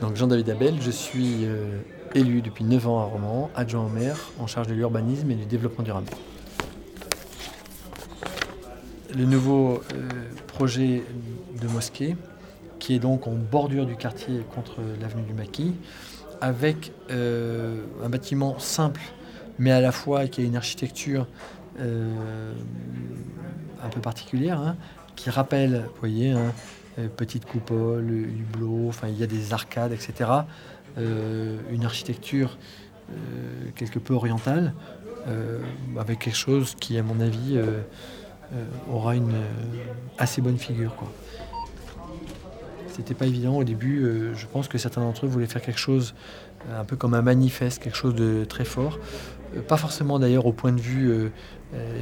Donc 0.00 0.16
Jean-David 0.16 0.50
Abel, 0.50 0.80
je 0.80 0.90
suis 0.90 1.46
euh, 1.46 1.80
élu 2.14 2.42
depuis 2.42 2.64
9 2.64 2.86
ans 2.88 3.00
à 3.00 3.04
Romans, 3.04 3.50
adjoint 3.54 3.84
au 3.84 3.88
maire, 3.88 4.16
en 4.38 4.46
charge 4.46 4.66
de 4.66 4.74
l'urbanisme 4.74 5.30
et 5.30 5.34
du 5.34 5.46
développement 5.46 5.84
durable. 5.84 6.08
Le 9.16 9.24
nouveau 9.24 9.82
euh, 9.94 10.08
projet 10.46 11.02
de 11.60 11.68
mosquée, 11.68 12.16
qui 12.78 12.94
est 12.94 12.98
donc 12.98 13.26
en 13.26 13.32
bordure 13.32 13.86
du 13.86 13.96
quartier 13.96 14.44
contre 14.54 14.76
l'avenue 15.00 15.22
du 15.22 15.32
Maquis, 15.32 15.74
avec 16.40 16.92
euh, 17.10 17.82
un 18.04 18.08
bâtiment 18.08 18.58
simple, 18.58 19.00
mais 19.58 19.72
à 19.72 19.80
la 19.80 19.92
fois 19.92 20.28
qui 20.28 20.42
a 20.42 20.44
une 20.44 20.56
architecture 20.56 21.26
euh, 21.80 22.52
un 23.82 23.88
peu 23.88 24.00
particulière, 24.00 24.60
hein, 24.60 24.76
qui 25.16 25.30
rappelle, 25.30 25.84
vous 25.94 26.00
voyez, 26.00 26.30
hein, 26.30 26.52
petite 27.16 27.44
coupole, 27.44 28.10
hublot, 28.10 28.88
enfin 28.88 29.08
il 29.08 29.18
y 29.18 29.22
a 29.22 29.26
des 29.26 29.52
arcades, 29.52 29.92
etc. 29.92 30.30
Euh, 30.96 31.58
une 31.70 31.84
architecture 31.84 32.58
euh, 33.10 33.14
quelque 33.76 33.98
peu 33.98 34.14
orientale, 34.14 34.74
euh, 35.28 35.60
avec 35.98 36.20
quelque 36.20 36.36
chose 36.36 36.74
qui, 36.78 36.98
à 36.98 37.02
mon 37.02 37.20
avis, 37.20 37.60
aura 38.90 39.14
une 39.14 39.34
assez 40.16 40.40
bonne 40.40 40.58
figure. 40.58 40.96
Quoi. 40.96 41.12
C'était 42.88 43.14
pas 43.14 43.26
évident 43.26 43.56
au 43.56 43.64
début. 43.64 44.32
je 44.34 44.46
pense 44.46 44.68
que 44.68 44.78
certains 44.78 45.02
d'entre 45.02 45.26
eux 45.26 45.28
voulaient 45.28 45.46
faire 45.46 45.62
quelque 45.62 45.78
chose 45.78 46.14
un 46.74 46.84
peu 46.84 46.96
comme 46.96 47.14
un 47.14 47.22
manifeste, 47.22 47.82
quelque 47.82 47.96
chose 47.96 48.14
de 48.14 48.44
très 48.44 48.64
fort. 48.64 48.98
pas 49.68 49.76
forcément 49.76 50.18
d'ailleurs 50.18 50.46
au 50.46 50.52
point 50.52 50.72
de 50.72 50.80
vue 50.80 51.30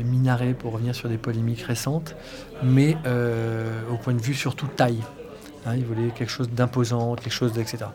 minaret 0.05 0.55
pour 0.55 0.73
revenir 0.73 0.95
sur 0.95 1.09
des 1.09 1.19
polémiques 1.19 1.63
récentes, 1.63 2.15
mais 2.63 2.97
au 3.91 3.97
point 3.97 4.15
de 4.15 4.23
vue 4.23 4.35
surtout 4.35 4.69
taille. 4.69 5.03
Hein, 5.67 5.75
ils 5.77 5.85
voulaient 5.85 6.11
quelque 6.11 6.31
chose 6.31 6.49
d'imposant, 6.49 7.17
quelque 7.17 7.33
chose 7.33 7.59
etc. 7.59 7.87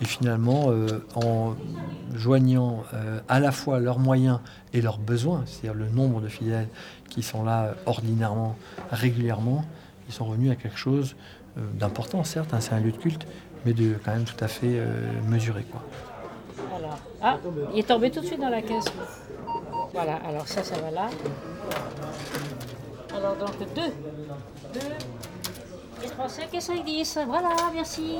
Et 0.00 0.04
finalement, 0.04 0.70
euh, 0.70 1.06
en 1.14 1.54
joignant 2.12 2.82
euh, 2.92 3.20
à 3.28 3.38
la 3.38 3.52
fois 3.52 3.78
leurs 3.78 4.00
moyens 4.00 4.40
et 4.72 4.82
leurs 4.82 4.98
besoins, 4.98 5.44
c'est-à-dire 5.46 5.74
le 5.74 5.88
nombre 5.88 6.20
de 6.20 6.26
fidèles 6.26 6.68
qui 7.08 7.22
sont 7.22 7.44
là 7.44 7.66
euh, 7.66 7.72
ordinairement, 7.86 8.56
régulièrement, 8.90 9.64
ils 10.08 10.12
sont 10.12 10.24
revenus 10.24 10.50
à 10.50 10.56
quelque 10.56 10.76
chose 10.76 11.14
d'important, 11.74 12.24
certes, 12.24 12.52
hein, 12.52 12.58
c'est 12.58 12.72
un 12.72 12.80
lieu 12.80 12.90
de 12.90 12.96
culte, 12.96 13.28
mais 13.64 13.72
de 13.74 13.94
quand 14.04 14.12
même 14.12 14.24
tout 14.24 14.42
à 14.42 14.48
fait 14.48 14.82
mesuré. 15.28 15.64
Quoi. 15.70 15.84
Alors, 16.76 16.98
ah, 17.22 17.38
il 17.72 17.78
est 17.78 17.86
tombé 17.86 18.10
tout 18.10 18.20
de 18.20 18.26
suite 18.26 18.40
dans 18.40 18.48
la 18.48 18.60
caisse. 18.60 18.86
Voilà, 19.92 20.16
alors 20.28 20.48
ça, 20.48 20.64
ça 20.64 20.74
va 20.78 20.90
là. 20.90 21.08
Alors 23.16 23.36
donc 23.36 23.56
deux. 23.76 23.92
Deux. 24.74 24.80
3, 26.06 26.28
5 26.28 26.54
et 26.54 26.60
5, 26.60 26.84
10. 26.84 27.18
Voilà, 27.26 27.56
merci. 27.72 28.16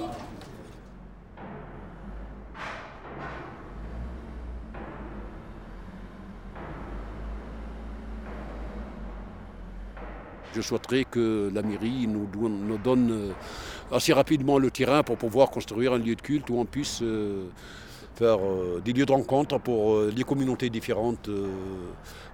Je 10.55 10.61
souhaiterais 10.61 11.05
que 11.05 11.51
la 11.53 11.62
mairie 11.62 12.07
nous, 12.07 12.29
nous, 12.49 12.79
donne 12.79 13.11
euh, 13.11 13.33
assez 13.90 14.12
rapidement 14.12 14.59
le 14.59 14.70
terrain 14.70 15.03
pour 15.03 15.16
pouvoir 15.16 15.51
construire 15.51 15.94
un 15.94 15.99
lieu 15.99 16.14
de 16.14 16.20
culte 16.20 16.49
où 16.49 16.59
on 16.59 16.64
puisse 16.64 17.01
euh, 17.03 17.49
faire 18.14 18.38
euh, 18.38 18.81
des 18.85 18.92
lieux 18.92 19.07
de 19.07 19.12
rencontre 19.12 19.59
pour 19.59 20.00
les 20.03 20.24
communautés 20.24 20.70
différentes, 20.70 21.29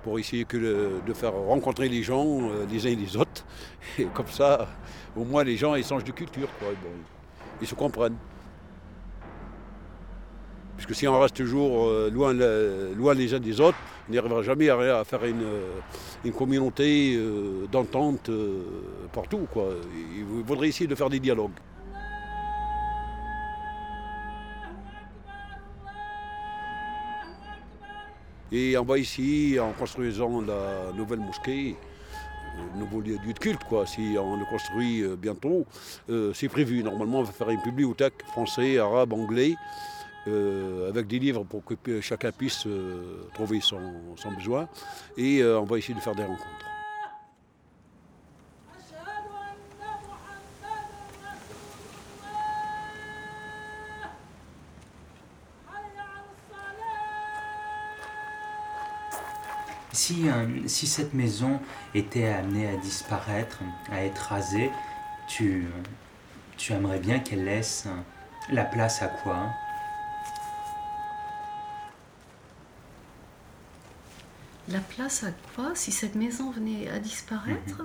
pour 0.02 0.18
essayer 0.18 0.44
de 0.44 1.12
faire 1.14 1.32
rencontrer 1.32 1.88
les 1.88 2.02
gens 2.02 2.50
les 2.70 2.86
uns 2.86 2.90
et 2.90 2.96
les 2.96 3.16
autres. 3.16 3.44
Et 3.98 4.04
comme 4.04 4.28
ça, 4.28 4.68
au 5.16 5.24
moins 5.24 5.44
les 5.44 5.56
gens 5.56 5.74
ils 5.74 5.84
changent 5.84 6.04
de 6.04 6.12
culture, 6.12 6.48
ils 7.60 7.66
se 7.66 7.74
comprennent. 7.74 8.16
Puisque 10.80 10.94
si 10.94 11.06
on 11.06 11.20
reste 11.20 11.36
toujours 11.36 11.88
euh, 11.88 12.10
loin, 12.10 12.32
le- 12.32 12.94
loin 12.96 13.12
les 13.12 13.34
uns 13.34 13.38
des 13.38 13.60
autres, 13.60 13.76
on 14.08 14.14
n'arrivera 14.14 14.42
jamais 14.42 14.70
à, 14.70 15.04
faire 15.04 15.22
une, 15.26 15.42
euh, 15.42 16.30
communauté 16.32 17.16
euh, 17.16 17.66
d'entente 17.70 18.30
euh, 18.30 18.62
partout. 19.12 19.46
Il 20.16 20.42
faudrait 20.46 20.68
essayer 20.68 20.86
de 20.86 20.94
faire 20.94 21.10
des 21.10 21.20
dialogues. 21.20 21.52
Et 28.52 28.76
on 28.76 28.84
va 28.84 28.98
ici, 28.98 29.56
en 29.60 29.72
construisant 29.72 30.40
la 30.40 30.92
nouvelle 30.96 31.20
mosquée, 31.20 31.76
le 32.74 32.80
nouveau 32.80 33.00
lieu 33.00 33.16
de 33.18 33.38
culte, 33.38 33.62
quoi. 33.64 33.86
Si 33.86 34.16
on 34.18 34.36
le 34.36 34.44
construit 34.44 35.02
euh, 35.02 35.16
bientôt, 35.16 35.66
euh, 36.08 36.32
c'est 36.34 36.48
prévu. 36.48 36.82
Normalement, 36.82 37.20
on 37.20 37.22
va 37.22 37.32
faire 37.32 37.50
une 37.50 37.62
bibliothèque 37.62 38.22
français, 38.32 38.78
arabe, 38.78 39.12
anglais, 39.12 39.54
euh, 40.26 40.90
avec 40.90 41.06
des 41.06 41.18
livres 41.18 41.44
pour 41.44 41.62
que 41.64 42.00
chacun 42.00 42.32
puisse 42.32 42.66
euh, 42.66 43.22
trouver 43.34 43.60
son, 43.60 43.80
son 44.16 44.32
besoin. 44.32 44.68
Et 45.16 45.42
euh, 45.42 45.60
on 45.60 45.64
va 45.64 45.78
essayer 45.78 45.94
de 45.94 46.00
faire 46.00 46.14
des 46.14 46.24
rencontres. 46.24 46.69
Si, 59.92 60.28
euh, 60.28 60.46
si 60.68 60.86
cette 60.86 61.14
maison 61.14 61.60
était 61.94 62.28
amenée 62.28 62.68
à 62.68 62.76
disparaître, 62.76 63.58
à 63.90 64.04
être 64.04 64.18
rasée, 64.18 64.70
tu, 65.28 65.66
tu 66.56 66.72
aimerais 66.72 67.00
bien 67.00 67.18
qu'elle 67.18 67.44
laisse 67.44 67.84
euh, 67.86 68.00
la 68.52 68.64
place 68.64 69.02
à 69.02 69.08
quoi? 69.08 69.48
La 74.68 74.78
place 74.80 75.24
à 75.24 75.32
quoi 75.54 75.72
si 75.74 75.90
cette 75.90 76.14
maison 76.14 76.50
venait 76.52 76.88
à 76.88 77.00
disparaître? 77.00 77.82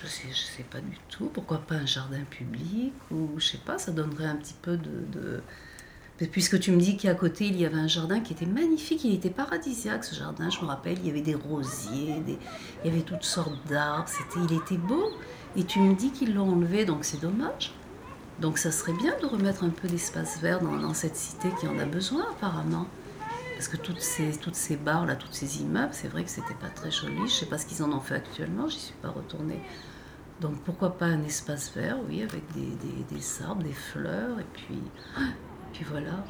Je 0.00 0.06
sais, 0.06 0.28
je 0.30 0.56
sais 0.56 0.62
pas 0.62 0.80
du 0.80 0.96
tout. 1.08 1.28
Pourquoi 1.34 1.58
pas 1.58 1.74
un 1.74 1.86
jardin 1.86 2.22
public 2.30 2.92
ou 3.10 3.32
je 3.38 3.46
sais 3.48 3.58
pas, 3.58 3.78
ça 3.78 3.90
donnerait 3.90 4.26
un 4.26 4.36
petit 4.36 4.54
peu 4.62 4.76
de. 4.76 5.04
de- 5.12 5.42
Puisque 6.26 6.58
tu 6.58 6.72
me 6.72 6.80
dis 6.80 6.96
qu'à 6.96 7.14
côté 7.14 7.46
il 7.46 7.56
y 7.60 7.64
avait 7.64 7.78
un 7.78 7.86
jardin 7.86 8.18
qui 8.18 8.32
était 8.32 8.46
magnifique, 8.46 9.04
il 9.04 9.14
était 9.14 9.30
paradisiaque 9.30 10.04
ce 10.04 10.16
jardin. 10.16 10.50
Je 10.50 10.60
me 10.60 10.66
rappelle, 10.66 10.98
il 10.98 11.06
y 11.06 11.10
avait 11.10 11.20
des 11.20 11.36
rosiers, 11.36 12.16
il 12.26 12.90
y 12.90 12.92
avait 12.92 13.02
toutes 13.02 13.22
sortes 13.22 13.56
d'arbres. 13.68 14.08
C'était, 14.08 14.44
il 14.44 14.58
était 14.58 14.76
beau. 14.76 15.10
Et 15.56 15.64
tu 15.64 15.78
me 15.78 15.94
dis 15.94 16.10
qu'ils 16.10 16.34
l'ont 16.34 16.50
enlevé, 16.50 16.84
donc 16.84 17.04
c'est 17.04 17.20
dommage. 17.20 17.72
Donc 18.40 18.58
ça 18.58 18.72
serait 18.72 18.92
bien 18.92 19.14
de 19.20 19.26
remettre 19.26 19.64
un 19.64 19.70
peu 19.70 19.88
d'espace 19.88 20.40
vert 20.40 20.60
dans, 20.60 20.94
cette 20.94 21.16
cité 21.16 21.48
qui 21.60 21.68
en 21.68 21.78
a 21.78 21.84
besoin 21.84 22.26
apparemment. 22.32 22.86
Parce 23.54 23.68
que 23.68 23.76
toutes 23.76 24.00
ces, 24.00 24.36
toutes 24.38 24.54
ces 24.54 24.76
bars 24.76 25.06
là, 25.06 25.16
tous 25.16 25.32
ces 25.32 25.62
immeubles, 25.62 25.92
c'est 25.92 26.08
vrai 26.08 26.24
que 26.24 26.30
c'était 26.30 26.54
pas 26.54 26.68
très 26.68 26.90
joli. 26.90 27.26
Je 27.26 27.32
sais 27.32 27.46
pas 27.46 27.58
ce 27.58 27.66
qu'ils 27.66 27.82
en 27.82 27.92
ont 27.92 28.00
fait 28.00 28.14
actuellement, 28.14 28.68
j'y 28.68 28.78
suis 28.78 28.94
pas 29.02 29.08
retournée. 29.08 29.60
Donc 30.40 30.60
pourquoi 30.64 30.96
pas 30.96 31.06
un 31.06 31.22
espace 31.24 31.72
vert, 31.74 31.96
oui, 32.08 32.22
avec 32.22 32.42
des, 32.54 33.16
des- 33.16 33.42
arbres, 33.42 33.64
des 33.64 33.72
fleurs, 33.72 34.38
et 34.38 34.46
puis, 34.52 34.80
puis 35.72 35.84
voilà. 35.84 36.24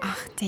Arte 0.00 0.44